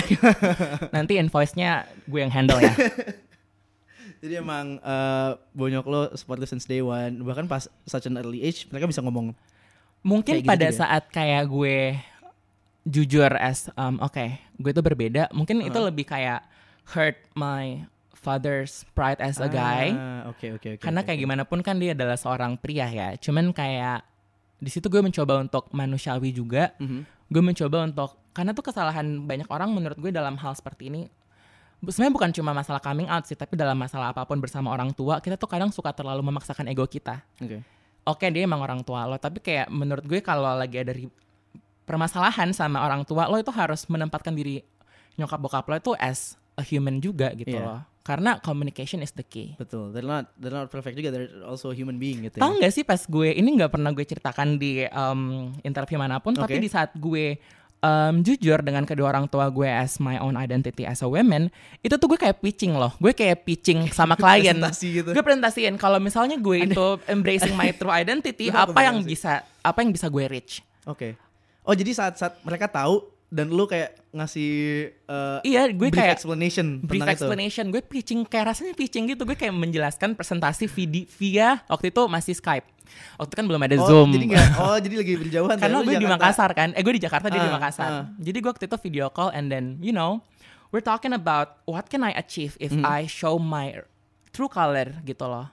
nanti 0.96 1.12
invoice-nya 1.16 1.70
gue 2.02 2.18
yang 2.18 2.30
handle 2.30 2.58
ya. 2.58 2.74
Jadi 4.22 4.34
emang 4.36 4.78
uh, 4.80 5.38
bonyok 5.50 5.84
lo 5.84 6.02
supportive 6.12 6.46
since 6.46 6.62
day 6.64 6.78
one. 6.78 7.22
Bahkan 7.22 7.46
pas 7.46 7.66
such 7.82 8.06
an 8.06 8.14
early 8.16 8.38
age 8.40 8.66
mereka 8.68 8.86
bisa 8.86 9.00
ngomong. 9.00 9.34
Mungkin 10.00 10.34
Kayak 10.36 10.42
gitu 10.42 10.50
pada 10.50 10.66
ya? 10.66 10.74
saat 10.76 11.02
kayak 11.08 11.46
gue 11.46 11.94
jujur 12.82 13.30
as 13.32 13.70
um, 13.72 13.98
oke, 13.98 14.26
gue 14.56 14.70
tuh 14.72 14.82
berbeda. 14.84 15.30
Mungkin 15.30 15.58
itu 15.60 15.70
Uh-huh. 15.72 15.86
lebih 15.86 16.02
kayak 16.04 16.42
hurt 16.88 17.18
my 17.32 17.86
father's 18.22 18.86
pride 18.94 19.18
as 19.18 19.42
a 19.42 19.50
guy. 19.50 19.90
Ah, 19.90 20.30
Oke 20.30 20.54
oke 20.54 20.78
oke. 20.78 20.82
Karena 20.82 21.02
oke, 21.02 21.06
kayak 21.10 21.18
oke. 21.18 21.24
gimana 21.26 21.42
pun 21.42 21.58
kan 21.60 21.76
dia 21.76 21.92
adalah 21.92 22.14
seorang 22.14 22.54
pria 22.54 22.86
ya. 22.86 23.18
Cuman 23.18 23.50
kayak 23.50 24.06
di 24.56 24.70
situ 24.70 24.86
gue 24.86 25.02
mencoba 25.02 25.42
untuk 25.42 25.66
manusiawi 25.74 26.30
juga. 26.30 26.70
Mhm. 26.78 27.02
Gue 27.28 27.42
mencoba 27.42 27.82
untuk 27.82 28.16
karena 28.30 28.54
tuh 28.54 28.64
kesalahan 28.64 29.04
banyak 29.26 29.50
orang 29.50 29.74
menurut 29.74 29.98
gue 29.98 30.08
dalam 30.08 30.38
hal 30.38 30.54
seperti 30.54 30.88
ini 30.88 31.02
sebenarnya 31.82 32.14
bukan 32.14 32.30
cuma 32.30 32.54
masalah 32.54 32.78
coming 32.78 33.10
out 33.10 33.26
sih, 33.26 33.34
tapi 33.34 33.58
dalam 33.58 33.74
masalah 33.74 34.14
apa 34.14 34.22
pun 34.22 34.38
bersama 34.38 34.70
orang 34.70 34.94
tua, 34.94 35.18
kita 35.18 35.34
tuh 35.34 35.50
kadang 35.50 35.74
suka 35.74 35.90
terlalu 35.90 36.22
memaksakan 36.22 36.70
ego 36.70 36.86
kita. 36.86 37.26
Oke. 37.42 37.58
Oke, 38.06 38.26
dia 38.30 38.46
emang 38.46 38.62
orang 38.62 38.86
tua 38.86 39.02
lo, 39.02 39.18
tapi 39.18 39.42
kayak 39.42 39.66
menurut 39.66 40.06
gue 40.06 40.22
kalau 40.22 40.54
lagi 40.54 40.78
ada 40.78 40.94
permasalahan 41.82 42.54
sama 42.54 42.86
orang 42.86 43.02
tua 43.02 43.26
lo 43.26 43.34
itu 43.34 43.50
harus 43.50 43.82
menempatkan 43.90 44.30
diri 44.30 44.62
nyokap 45.18 45.38
bokap 45.38 45.66
lo 45.66 45.74
itu 45.76 45.92
as 45.98 46.38
a 46.54 46.62
human 46.62 47.02
juga 47.02 47.34
gitu 47.34 47.58
Iya. 47.58 47.66
loh. 47.66 47.80
Karena 48.02 48.42
communication 48.42 48.98
is 48.98 49.14
the 49.14 49.22
key. 49.22 49.54
Betul. 49.54 49.94
They're 49.94 50.02
not 50.02 50.34
they're 50.34 50.50
not 50.50 50.66
perfect 50.68 50.98
juga. 50.98 51.14
They're 51.14 51.46
also 51.46 51.70
human 51.70 51.96
being 51.96 52.26
gitu. 52.26 52.42
Tahu 52.42 52.58
Ya. 52.58 52.66
nggak 52.66 52.72
sih 52.74 52.82
pas 52.82 52.98
gue 52.98 53.30
ini 53.30 53.54
nggak 53.54 53.70
pernah 53.70 53.94
gue 53.94 54.02
ceritakan 54.02 54.58
di 54.58 54.82
um, 54.90 55.54
interview 55.62 55.96
mana 55.96 56.18
pun, 56.18 56.34
Oke. 56.34 56.42
tapi 56.42 56.58
di 56.58 56.66
saat 56.66 56.90
gue 56.92 57.38
um, 57.78 58.14
jujur 58.20 58.58
dengan 58.58 58.82
kedua 58.82 59.10
orang 59.10 59.30
tua 59.30 59.46
gue 59.46 59.66
as 59.66 60.02
my 60.02 60.18
own 60.18 60.34
identity 60.34 60.82
as 60.82 60.98
a 60.98 61.06
woman, 61.06 61.46
itu 61.78 61.94
tuh 61.94 62.10
gue 62.10 62.18
kayak 62.18 62.42
pitching 62.42 62.74
loh, 62.74 62.90
gue 62.98 63.14
kayak 63.14 63.46
pitching 63.46 63.86
sama 63.90 64.18
klien. 64.22 64.58
Presentasi 64.58 64.86
gitu. 64.98 65.10
gue 65.14 65.22
presentasiin 65.22 65.78
kalau 65.78 66.02
misalnya 66.02 66.34
gue 66.38 66.66
itu 66.66 66.86
embracing 67.06 67.54
my 67.54 67.70
true 67.70 67.90
identity, 67.92 68.50
apa 68.50 68.82
yang 68.82 68.98
sih? 69.02 69.14
bisa 69.14 69.32
apa 69.62 69.78
yang 69.78 69.94
bisa 69.94 70.10
gue 70.10 70.24
reach? 70.26 70.58
Oke. 70.86 71.14
Oh 71.62 71.78
jadi 71.78 71.94
saat 71.94 72.18
saat 72.18 72.34
mereka 72.42 72.66
tahu 72.66 73.11
dan 73.32 73.48
lu 73.48 73.64
kayak 73.64 73.96
ngasih 74.12 74.52
uh, 75.06 75.40
Iya, 75.40 75.72
gue 75.72 75.88
brief 75.88 75.96
kayak 75.96 76.12
explanation 76.14 76.66
brief 76.78 77.00
tentang 77.00 77.08
itu. 77.08 77.16
explanation, 77.18 77.64
gue 77.66 77.80
pitching 77.80 78.20
kayak 78.22 78.44
rasanya 78.46 78.74
pitching 78.74 79.08
gitu, 79.08 79.24
gue 79.24 79.32
kayak 79.32 79.50
menjelaskan 79.50 80.12
presentasi 80.12 80.68
vidi- 80.68 81.08
via 81.10 81.64
waktu 81.64 81.88
itu 81.88 82.02
masih 82.06 82.34
Skype. 82.34 82.68
Waktu 83.16 83.24
itu 83.26 83.36
kan 83.40 83.46
belum 83.48 83.60
ada 83.62 83.74
Oh, 83.74 83.88
Zoom. 83.88 84.12
jadi 84.12 84.24
nggak 84.28 84.46
oh 84.54 84.76
jadi 84.76 84.94
lagi 84.94 85.12
berjauhan 85.24 85.56
Karena 85.56 85.74
Lu 85.74 85.88
gue 85.88 85.96
di. 85.96 86.04
Makassar 86.04 86.50
kan, 86.52 86.68
eh 86.70 86.82
gue 86.82 86.92
di 86.92 87.00
Jakarta 87.00 87.26
dia 87.26 87.40
di 87.40 87.48
Ah, 87.48 87.56
Makassar. 87.56 87.88
ah. 87.88 88.04
Jadi 88.14 88.36
gue 88.36 88.50
waktu 88.52 88.64
itu 88.66 88.76
video 88.78 89.08
call 89.08 89.32
and 89.32 89.48
then 89.48 89.80
you 89.80 89.90
know 89.90 90.20
we're 90.68 90.84
talking 90.84 91.10
about 91.10 91.64
what 91.64 91.88
can 91.88 92.00
I 92.00 92.12
achieve 92.12 92.52
if 92.58 92.68
Mhm. 92.68 92.84
I 92.84 93.04
show 93.04 93.36
my 93.36 93.80
true 94.28 94.46
color 94.46 94.92
gitu 95.02 95.24
loh. 95.24 95.48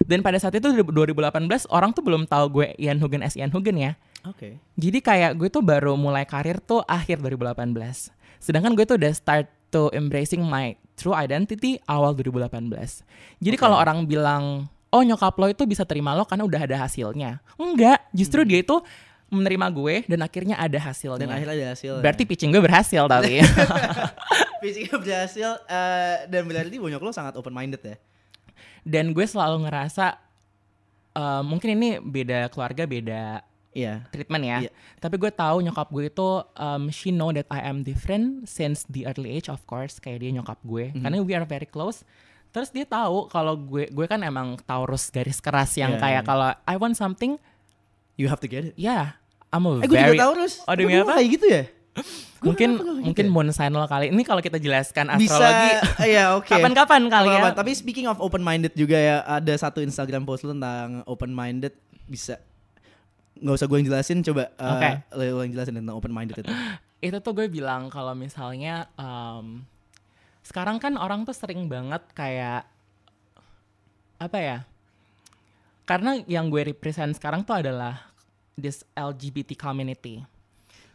Dan 0.00 0.20
pada 0.20 0.38
saat 0.38 0.50
itu 0.52 0.70
2018 0.70 1.26
orang 1.68 1.90
tuh 1.90 2.02
belum 2.02 2.24
tahu 2.24 2.46
gue 2.52 2.66
Ian 2.76 2.98
Hugen 2.98 3.20
as 3.20 3.34
Ian 3.34 3.50
Hugen 3.50 3.74
ya. 3.74 3.92
Oke. 4.24 4.56
Jadi 4.80 4.98
kayak 5.04 5.36
gue 5.36 5.48
tuh 5.52 5.60
baru 5.60 5.94
mulai 5.94 6.24
karir 6.24 6.60
tuh 6.60 6.80
akhir 6.88 7.20
2018. 7.20 8.12
Sedangkan 8.40 8.72
gue 8.72 8.84
tuh 8.88 8.96
udah 8.96 9.12
start 9.12 9.46
to 9.68 9.92
embracing 9.92 10.40
my 10.40 10.76
true 10.96 11.12
identity 11.12 11.76
awal 11.84 12.16
2018. 12.16 13.04
Jadi 13.42 13.56
Oke. 13.56 13.60
kalau 13.60 13.76
orang 13.76 14.08
bilang, 14.08 14.66
oh 14.88 15.02
nyokap 15.04 15.36
lo 15.36 15.52
itu 15.52 15.68
bisa 15.68 15.84
terima 15.84 16.16
lo 16.16 16.24
karena 16.24 16.48
udah 16.48 16.60
ada 16.64 16.76
hasilnya. 16.88 17.44
Enggak, 17.60 18.00
justru 18.16 18.42
dia 18.48 18.64
itu 18.64 18.80
menerima 19.28 19.66
gue 19.72 19.94
dan 20.08 20.20
akhirnya 20.24 20.56
ada 20.56 20.78
hasilnya. 20.78 21.20
Dan 21.20 21.32
akhirnya 21.32 21.54
ada 21.54 21.68
hasil. 21.76 21.92
Berarti 22.00 22.22
pitching 22.24 22.54
gue 22.54 22.62
berhasil 22.62 23.02
tapi. 23.04 23.40
pitchingnya 24.64 24.96
berhasil 24.96 25.50
uh, 25.68 26.16
dan 26.24 26.48
berarti 26.48 26.80
bonyok 26.80 27.02
lo 27.04 27.12
sangat 27.12 27.36
open 27.36 27.52
minded 27.52 27.84
ya. 27.84 27.96
dan 28.80 29.12
gue 29.12 29.26
selalu 29.28 29.68
ngerasa 29.68 30.16
uh, 31.12 31.44
mungkin 31.44 31.76
ini 31.76 31.88
beda 32.00 32.48
keluarga 32.48 32.88
beda 32.88 33.44
Iya. 33.74 34.06
treatment 34.08 34.42
ya. 34.42 34.58
Iya. 34.62 34.70
Tapi 34.96 35.18
gue 35.18 35.28
tahu 35.28 35.58
nyokap 35.60 35.90
gue 35.90 36.06
itu 36.06 36.28
um, 36.54 36.82
she 36.88 37.10
know 37.10 37.28
that 37.28 37.50
I 37.50 37.60
am 37.60 37.82
different 37.82 38.46
since 38.46 38.86
the 38.86 39.04
early 39.04 39.34
age 39.34 39.50
of 39.50 39.60
course 39.66 39.98
kayak 39.98 40.22
dia 40.22 40.30
nyokap 40.30 40.62
gue 40.62 40.94
Mhm. 40.94 41.02
karena 41.02 41.16
we 41.20 41.34
are 41.34 41.42
very 41.42 41.66
close. 41.66 42.06
Terus 42.48 42.70
dia 42.70 42.86
tahu 42.86 43.26
kalau 43.26 43.58
gue 43.58 43.90
gue 43.90 44.06
kan 44.06 44.22
emang 44.22 44.54
Taurus 44.62 45.10
garis 45.10 45.42
keras 45.42 45.74
yang 45.74 45.98
Iya, 45.98 46.00
kayak 46.00 46.22
kalau 46.22 46.54
I 46.62 46.78
want 46.78 46.94
something 46.94 47.34
You 48.14 48.30
have 48.30 48.38
to 48.38 48.46
get 48.46 48.70
it. 48.70 48.74
ya 48.78 49.18
I'm 49.50 49.66
a 49.66 49.82
Eh 49.82 49.90
gue 49.90 49.98
very 49.98 50.14
juga 50.14 50.22
Taurus. 50.30 50.62
Oh, 50.62 50.74
demi 50.74 50.94
apa? 50.94 51.18
kayak 51.18 51.28
gitu 51.34 51.46
ya? 51.50 51.62
Mungkin 52.42 52.70
mungkin 53.02 53.26
ya? 53.26 53.32
moon 53.32 53.48
sign 53.50 53.70
lo 53.70 53.86
kali. 53.86 54.10
Ini 54.10 54.22
kalau 54.22 54.38
kita 54.38 54.58
jelaskan 54.58 55.14
bisa 55.16 55.34
astrologi 55.34 55.70
iya 56.04 56.34
oke. 56.34 56.46
kapan-kapan 56.46 57.02
kali 57.08 57.30
ya. 57.32 57.50
Tapi 57.50 57.70
speaking 57.74 58.06
of 58.06 58.18
open 58.18 58.42
minded 58.42 58.70
juga 58.74 58.94
ya 58.94 59.16
ada 59.24 59.54
satu 59.54 59.80
Instagram 59.80 60.22
post 60.22 60.46
lu 60.46 60.54
tentang 60.54 61.02
open 61.06 61.30
minded 61.30 61.74
bisa 62.04 62.38
nggak 63.34 63.54
usah 63.54 63.66
gue 63.66 63.76
yang 63.76 63.88
jelasin 63.88 64.18
coba 64.22 64.50
uh, 64.56 64.72
Oke. 64.74 64.90
lo 65.12 65.42
yang 65.42 65.52
jelasin 65.52 65.74
tentang 65.74 65.94
open 65.94 66.10
minded 66.10 66.38
itu. 66.38 66.48
itu 67.04 67.16
tuh 67.18 67.32
gue 67.32 67.46
bilang 67.46 67.86
kalau 67.88 68.14
misalnya 68.14 68.88
em, 68.94 69.60
sekarang 70.40 70.78
kan 70.78 70.96
orang 70.96 71.22
tuh 71.22 71.34
sering 71.34 71.68
banget 71.68 72.00
kayak 72.12 72.64
apa 74.16 74.38
ya 74.38 74.58
karena 75.84 76.16
yang 76.24 76.48
gue 76.48 76.64
represent 76.64 77.12
sekarang 77.12 77.44
tuh 77.44 77.60
adalah 77.60 78.08
this 78.56 78.86
LGBT 78.90 79.52
community 79.54 80.24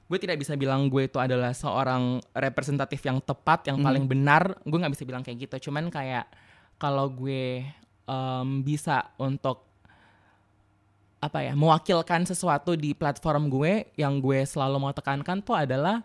gue 0.09 0.17
tidak 0.17 0.41
bisa 0.41 0.57
bilang 0.57 0.89
gue 0.89 1.05
itu 1.05 1.21
adalah 1.21 1.53
seorang 1.53 2.17
representatif 2.33 2.97
yang 3.05 3.21
tepat 3.21 3.69
yang 3.69 3.77
Mhm. 3.77 3.85
paling 3.85 4.05
benar 4.09 4.43
gue 4.65 4.79
nggak 4.79 4.93
bisa 4.97 5.05
bilang 5.05 5.21
kayak 5.21 5.45
gitu 5.45 5.69
cuman 5.69 5.93
kayak 5.93 6.25
kalau 6.81 7.05
gue 7.05 7.61
em, 8.09 8.49
bisa 8.65 9.13
untuk 9.21 9.68
apa 11.19 11.43
ya 11.43 11.51
mewakilkan 11.51 12.23
sesuatu 12.23 12.79
di 12.79 12.95
platform 12.95 13.51
gue 13.51 13.91
yang 13.99 14.23
gue 14.23 14.47
selalu 14.47 14.79
mau 14.79 14.93
tekankan 14.95 15.43
tuh 15.43 15.51
adalah 15.51 15.99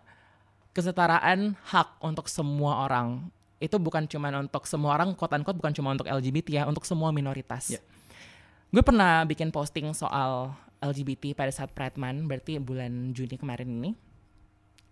kesetaraan 0.74 1.54
hak 1.70 2.02
untuk 2.02 2.26
semua 2.26 2.82
orang. 2.84 3.30
Itu 3.62 3.78
bukan 3.78 4.10
cuma 4.10 4.34
untuk 4.34 4.66
semua 4.66 4.98
orang 4.98 5.14
quote 5.14 5.38
unquote 5.38 5.56
bukan 5.56 5.70
cuma 5.70 5.94
untuk 5.94 6.10
LGBT 6.10 6.48
ya 6.50 6.62
untuk 6.66 6.82
semua 6.82 7.14
minoritas. 7.14 7.78
Ya. 7.78 7.80
gue 8.74 8.82
pernah 8.82 9.22
bikin 9.22 9.54
posting 9.54 9.94
soal 9.94 10.50
LGBT 10.82 11.38
pada 11.38 11.54
saat 11.54 11.70
Pride 11.70 11.94
Month 11.94 12.26
berarti 12.26 12.58
bulan 12.58 13.14
Juni 13.14 13.38
kemarin 13.38 13.70
ini. 13.70 13.94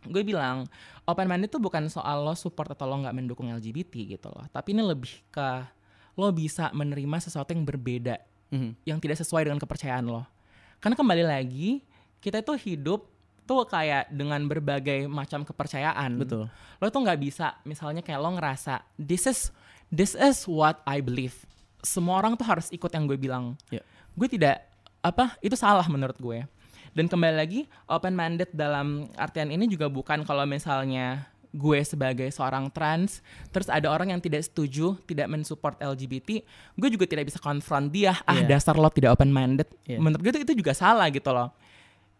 Gue 0.06 0.22
bilang 0.22 0.70
open 1.02 1.26
minded 1.26 1.50
itu 1.50 1.58
bukan 1.58 1.90
soal 1.90 2.22
lo 2.22 2.38
support 2.38 2.70
atau 2.70 2.86
lo 2.86 3.02
nggak 3.02 3.14
mendukung 3.14 3.50
LGBT 3.50 4.06
gitu 4.06 4.30
loh. 4.30 4.46
Tapi 4.54 4.70
ini 4.70 4.86
lebih 4.86 5.18
ke 5.34 5.66
lo 6.14 6.30
bisa 6.30 6.70
menerima 6.70 7.18
sesuatu 7.18 7.50
yang 7.50 7.66
berbeda 7.66 8.22
Mhm. 8.52 8.70
yang 8.84 9.00
tidak 9.00 9.16
sesuai 9.16 9.48
dengan 9.48 9.56
kepercayaan 9.56 10.04
lo. 10.04 10.28
Karena 10.76 10.92
kembali 10.92 11.24
lagi, 11.24 11.80
kita 12.20 12.44
itu 12.44 12.52
hidup 12.68 13.08
tuh 13.48 13.64
kayak 13.66 14.12
dengan 14.12 14.44
berbagai 14.46 15.08
macam 15.10 15.42
kepercayaan. 15.42 16.20
Betul. 16.20 16.46
Lo 16.78 16.86
tuh 16.92 17.00
nggak 17.02 17.18
bisa, 17.18 17.58
misalnya 17.66 18.04
kayak 18.04 18.20
lo 18.20 18.30
ngerasa 18.36 18.84
this 19.00 19.26
is 19.26 19.50
this 19.90 20.14
is 20.14 20.44
what 20.46 20.78
I 20.86 21.02
believe. 21.02 21.34
Semua 21.82 22.22
orang 22.22 22.38
tuh 22.38 22.46
harus 22.46 22.70
ikut 22.70 22.92
yang 22.94 23.08
gue 23.10 23.18
bilang. 23.18 23.58
Ya. 23.72 23.82
Gue 24.14 24.30
tidak 24.30 24.62
apa 25.02 25.34
itu 25.42 25.58
salah 25.58 25.84
menurut 25.90 26.14
gue. 26.20 26.46
Dan 26.92 27.08
kembali 27.08 27.34
lagi 27.40 27.60
open 27.88 28.12
minded 28.12 28.52
dalam 28.52 29.08
artian 29.16 29.48
ini 29.48 29.64
juga 29.66 29.88
bukan 29.88 30.22
kalau 30.28 30.44
misalnya 30.44 31.24
gue 31.52 31.78
sebagai 31.84 32.24
seorang 32.28 32.72
trans, 32.72 33.20
terus 33.52 33.68
ada 33.68 33.86
orang 33.86 34.08
yang 34.08 34.18
tidak 34.18 34.40
setuju, 34.42 34.96
tidak 35.04 35.28
mensupport 35.28 35.76
LGBT, 35.78 36.40
gue 36.74 36.88
juga 36.88 37.04
tidak 37.04 37.28
bisa 37.28 37.36
konfront 37.36 37.92
dia, 37.92 38.16
ah 38.24 38.40
Iya. 38.40 38.56
dasar 38.56 38.72
lo 38.74 38.88
tidak 38.88 39.12
open 39.12 39.28
minded. 39.28 39.68
Iya. 39.84 40.00
Menurut 40.00 40.24
gue 40.24 40.32
itu, 40.32 40.40
itu 40.42 40.54
juga 40.58 40.72
salah 40.72 41.12
gitu 41.12 41.28
loh. 41.28 41.52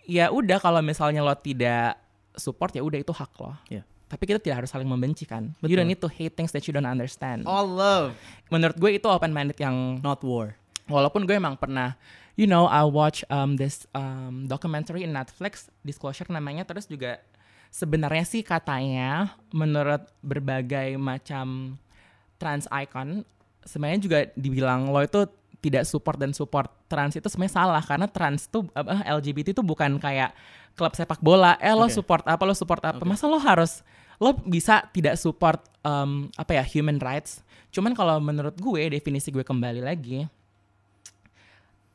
Ya 0.05 0.29
udah 0.29 0.61
kalau 0.61 0.85
misalnya 0.85 1.25
lo 1.25 1.33
tidak 1.33 1.97
support 2.35 2.77
ya 2.77 2.85
udah 2.85 3.01
itu 3.01 3.09
hak 3.11 3.33
lo. 3.41 3.57
Iya. 3.67 3.89
Tapi 4.05 4.29
kita 4.29 4.37
tidak 4.37 4.61
harus 4.61 4.71
saling 4.71 4.85
membenci 4.85 5.25
kan. 5.25 5.57
You 5.59 5.73
Betul. 5.73 5.77
don't 5.81 5.89
need 5.89 6.03
to 6.05 6.11
hate 6.13 6.37
things 6.37 6.53
that 6.53 6.69
you 6.69 6.73
don't 6.73 6.85
understand. 6.85 7.49
All 7.49 7.65
love, 7.65 8.13
Menurut 8.53 8.77
gue 8.77 9.01
itu 9.01 9.09
open 9.09 9.33
minded 9.33 9.57
yang 9.57 9.97
not 10.01 10.21
war. 10.21 10.53
walaupun 10.85 11.25
gue 11.25 11.33
emang 11.33 11.57
pernah 11.57 11.95
you 12.35 12.45
know 12.45 12.67
I 12.67 12.83
watch 12.85 13.23
um, 13.31 13.57
this 13.57 13.87
um, 13.95 14.45
documentary 14.45 15.07
in 15.07 15.15
Netflix 15.15 15.71
Disclosure 15.81 16.27
namanya 16.29 16.67
terus 16.67 16.85
juga 16.85 17.23
sebenarnya 17.73 18.29
sih 18.29 18.45
katanya 18.45 19.33
menurut 19.49 20.05
berbagai 20.21 21.01
macam 21.01 21.81
trans 22.37 22.69
icon 22.69 23.25
sebenarnya 23.65 24.01
juga 24.05 24.19
dibilang 24.37 24.93
lo 24.93 25.01
itu 25.01 25.25
tidak 25.63 25.87
support 25.89 26.19
dan 26.19 26.35
support 26.35 26.69
trans 26.91 27.15
itu 27.15 27.25
sebenarnya 27.31 27.55
salah. 27.55 27.83
Karena 27.87 28.11
trans 28.11 28.51
tuh 28.51 28.67
apa 28.75 29.01
LGBT 29.07 29.55
itu 29.55 29.63
bukan 29.63 29.97
kayak 29.97 30.35
klub 30.75 30.93
sepak 30.93 31.23
bola. 31.23 31.55
Eh 31.63 31.73
lo 31.73 31.87
Oke. 31.87 31.95
support 31.95 32.27
apa 32.27 32.43
lo 32.43 32.53
support 32.53 32.83
apa? 32.83 32.99
Oke. 32.99 33.09
masa 33.09 33.31
lo 33.31 33.39
harus 33.39 33.81
lo 34.19 34.35
bisa 34.43 34.83
tidak 34.91 35.15
support 35.17 35.63
um, 35.87 36.29
apa 36.35 36.59
ya 36.59 36.65
human 36.67 36.99
rights? 36.99 37.47
Cuman 37.71 37.95
kalau 37.95 38.19
menurut 38.19 38.59
gue 38.59 38.91
definisi 38.91 39.31
gue 39.31 39.47
kembali 39.47 39.81
lagi 39.81 40.27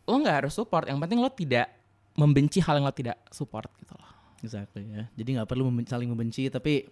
lo 0.08 0.16
nggak 0.16 0.48
harus 0.48 0.56
support. 0.56 0.88
Yang 0.88 1.04
penting 1.04 1.20
lo 1.20 1.28
tidak 1.28 1.68
membenci 2.16 2.64
hal 2.64 2.80
yang 2.80 2.88
lo 2.88 2.96
tidak 2.96 3.20
support 3.36 3.68
gitu 3.84 3.94
loh 4.00 4.07
Exactly 4.40 4.86
ya. 4.86 5.10
Jadi 5.14 5.30
nggak 5.36 5.48
perlu 5.48 5.68
memben- 5.68 5.86
saling 5.86 6.08
membenci 6.08 6.48
tapi 6.48 6.86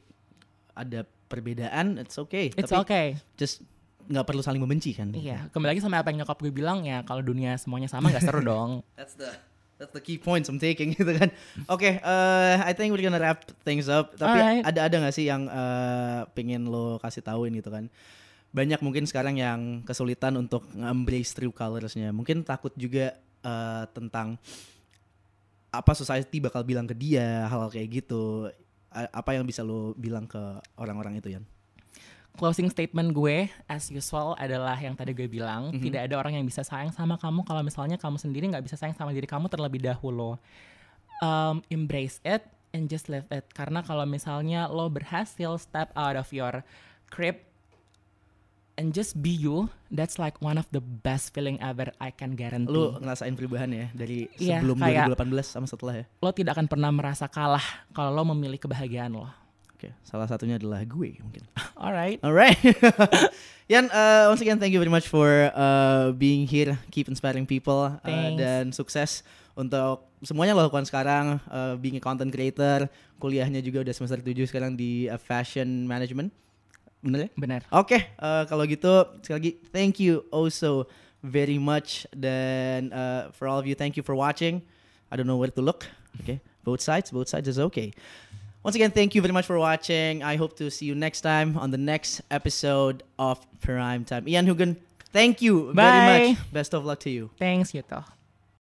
ada 0.71 1.03
perbedaan, 1.25 1.97
it's 1.97 2.15
okay. 2.15 2.51
it's 2.51 2.67
tapi 2.67 2.81
okay 2.81 3.05
just 3.34 3.63
nggak 4.05 4.21
perlu 4.21 4.38
saling 4.39 4.62
membenci 4.62 4.93
kan. 4.93 5.10
iya 5.12 5.49
kembali 5.49 5.73
lagi 5.73 5.81
sama 5.81 5.97
apa 5.97 6.13
yang 6.13 6.21
nyokap 6.21 6.38
gue 6.38 6.53
bilang 6.53 6.86
ya 6.86 7.01
kalau 7.01 7.25
dunia 7.25 7.58
semuanya 7.58 7.89
sama 7.89 8.13
nggak 8.13 8.21
seru 8.21 8.38
dong 8.45 8.86
That's 8.93 9.17
the 9.17 9.34
that's 9.75 9.89
the 9.89 9.99
key 9.99 10.15
points 10.15 10.45
I'm 10.45 10.62
taking 10.62 10.93
gitu 10.95 11.10
kan. 11.10 11.34
Oke, 11.65 11.97
eh, 11.97 12.55
I 12.62 12.71
think 12.71 12.93
we're 12.93 13.01
gonna 13.01 13.17
wrap 13.17 13.43
things 13.62 13.89
up. 13.89 14.13
Tapi 14.13 14.38
Alright. 14.38 14.63
ada 14.63 14.86
ada 14.86 14.95
nggak 15.01 15.10
sih 15.12 15.25
yang 15.25 15.49
eh, 15.49 16.21
pengen 16.31 16.69
lo 16.69 17.01
kasih 17.01 17.19
tahuin 17.19 17.58
gitu 17.58 17.67
kan? 17.67 17.89
Banyak 18.53 18.79
mungkin 18.79 19.03
sekarang 19.03 19.36
yang 19.36 19.84
kesulitan 19.84 20.38
untuk 20.38 20.63
embrace 20.71 21.34
true 21.34 21.51
colorsnya. 21.51 22.13
Mungkin 22.13 22.45
takut 22.45 22.71
juga 22.77 23.17
eh, 23.41 23.84
tentang 23.91 24.38
apa 25.77 25.91
society 25.91 26.39
bakal 26.39 26.61
bilang 26.61 26.83
ke 26.83 26.93
dia 26.93 27.45
hal-hal 27.45 27.69
kayak 27.69 28.03
gitu. 28.03 28.47
A- 28.89 29.11
Apa 29.13 29.33
yang 29.33 29.43
bisa 29.43 29.59
lo 29.59 29.91
bilang 29.93 30.23
ke 30.23 30.39
orang-orang 30.75 31.19
itu 31.19 31.31
Yan? 31.31 31.43
closing 32.35 32.67
statement 32.67 33.15
gue 33.15 33.47
as 33.65 33.88
usual 33.88 34.35
adalah 34.35 34.75
yang 34.75 34.91
tadi 34.91 35.15
gue 35.15 35.23
bilang 35.25 35.71
Mhm. 35.71 35.79
tidak 35.79 36.01
ada 36.03 36.15
orang 36.17 36.35
yang 36.35 36.43
bisa 36.43 36.67
sayang 36.67 36.91
sama 36.91 37.15
kamu 37.15 37.47
kalau 37.47 37.63
misalnya 37.63 37.95
kamu 37.95 38.19
sendiri 38.19 38.51
nggak 38.51 38.59
bisa 38.61 38.75
sayang 38.75 38.91
sama 38.91 39.15
diri 39.15 39.23
kamu 39.23 39.47
terlebih 39.47 39.79
dahulu 39.79 40.35
um, 41.19 41.63
embrace 41.69 42.19
it 42.23 42.43
and 42.75 42.91
just 42.91 43.07
live 43.07 43.23
it 43.29 43.47
karena 43.55 43.79
kalau 43.79 44.03
misalnya 44.03 44.67
lo 44.67 44.91
berhasil 44.91 45.55
step 45.55 45.95
out 45.95 46.19
of 46.19 46.27
your 46.29 46.59
crib 47.07 47.39
and 48.75 48.91
just 48.91 49.15
be 49.17 49.31
you 49.31 49.67
that's 49.88 50.15
like 50.15 50.35
one 50.39 50.55
of 50.55 50.67
the 50.69 50.79
best 50.79 51.31
feeling 51.31 51.55
ever 51.59 51.91
I 51.97 52.11
can 52.11 52.35
guarantee 52.35 52.69
Lo 52.69 52.95
ngerasain 52.95 53.31
perubahan 53.33 53.71
ya 53.71 53.88
dari 53.91 54.27
Iya, 54.35 54.59
sebelum 54.59 54.77
kayak- 54.77 55.15
2018 55.15 55.47
sama 55.47 55.65
setelah 55.65 55.93
ya? 55.99 56.05
lo 56.19 56.29
tidak 56.29 56.55
akan 56.55 56.67
pernah 56.67 56.91
merasa 56.91 57.25
kalah 57.25 57.63
kalau 57.91 58.11
lo 58.11 58.23
memilih 58.31 58.59
kebahagiaan 58.59 59.11
lo 59.11 59.27
Oke, 59.75 59.91
salah 60.07 60.23
satunya 60.23 60.55
adalah 60.55 60.88
gue 60.88 61.19
mungkin. 61.19 61.43
alright 61.75 62.15
Alright. 62.23 62.55
Yan, 63.67 63.91
uh, 63.91 64.31
once 64.31 64.39
again, 64.39 64.55
thank 64.55 64.71
you 64.71 64.79
very 64.79 64.88
much 64.88 65.09
for 65.09 65.51
uh, 65.51 66.13
being 66.13 66.45
here. 66.45 66.77
Keep 66.93 67.09
inspiring 67.09 67.43
people. 67.43 67.89
Uh, 67.91 67.99
Thanks. 68.05 68.38
dan 68.38 68.63
sukses 68.71 69.11
untuk 69.51 70.05
semuanya 70.21 70.53
lo 70.53 70.69
lakukan 70.69 70.85
sekarang. 70.85 71.41
Uh, 71.49 71.73
being 71.75 71.97
a 71.97 72.03
content 72.03 72.29
creator. 72.29 72.88
Kuliahnya 73.17 73.59
juga 73.59 73.81
udah 73.81 73.91
semester 73.91 74.21
7 74.21 74.47
sekarang 74.47 74.77
di 74.77 75.09
uh, 75.09 75.17
fashion 75.17 75.83
management. 75.83 76.29
Bener 77.06 77.20
ya? 77.22 77.30
benar 77.38 77.62
Oke, 77.70 78.02
uh, 78.18 78.50
kalau 78.50 78.65
gitu 78.65 79.06
sekali 79.22 79.38
lagi 79.38 79.52
thank 79.70 80.02
you 80.02 80.26
also 80.34 80.89
very 81.22 81.58
much. 81.62 82.06
Dan 82.13 82.89
uh, 82.94 83.30
for 83.34 83.46
all 83.46 83.62
of 83.62 83.65
you, 83.70 83.78
thank 83.78 83.94
you 83.98 84.02
for 84.02 84.18
watching. 84.18 84.62
I 85.10 85.18
don't 85.18 85.30
know 85.30 85.38
where 85.38 85.54
to 85.54 85.62
look. 85.62 85.86
Okay, 86.26 86.41
both 86.65 86.82
sides, 86.82 87.13
both 87.13 87.30
sides 87.30 87.46
is 87.46 87.62
okay. 87.70 87.94
Once 88.65 88.74
again, 88.74 88.89
thank 88.89 89.13
you 89.13 89.22
very 89.22 89.34
much 89.34 89.46
for 89.46 89.62
watching. 89.62 90.26
I 90.26 90.38
hope 90.41 90.58
to 90.58 90.74
see 90.74 90.89
you 90.89 90.98
next 90.98 91.22
time 91.22 91.54
on 91.58 91.70
the 91.70 91.78
next 91.78 92.26
episode 92.34 93.06
of 93.22 93.38
Prime 93.62 94.02
Time. 94.06 94.26
Ian 94.26 94.50
Hugan, 94.50 94.74
thank 95.13 95.41
you 95.46 95.70
very 95.74 96.02
Bye. 96.02 96.34
much. 96.34 96.54
Best 96.54 96.74
of 96.74 96.86
luck 96.86 97.00
to 97.06 97.13
you. 97.13 97.30
thanks 97.38 97.72
Yuto 97.78 98.14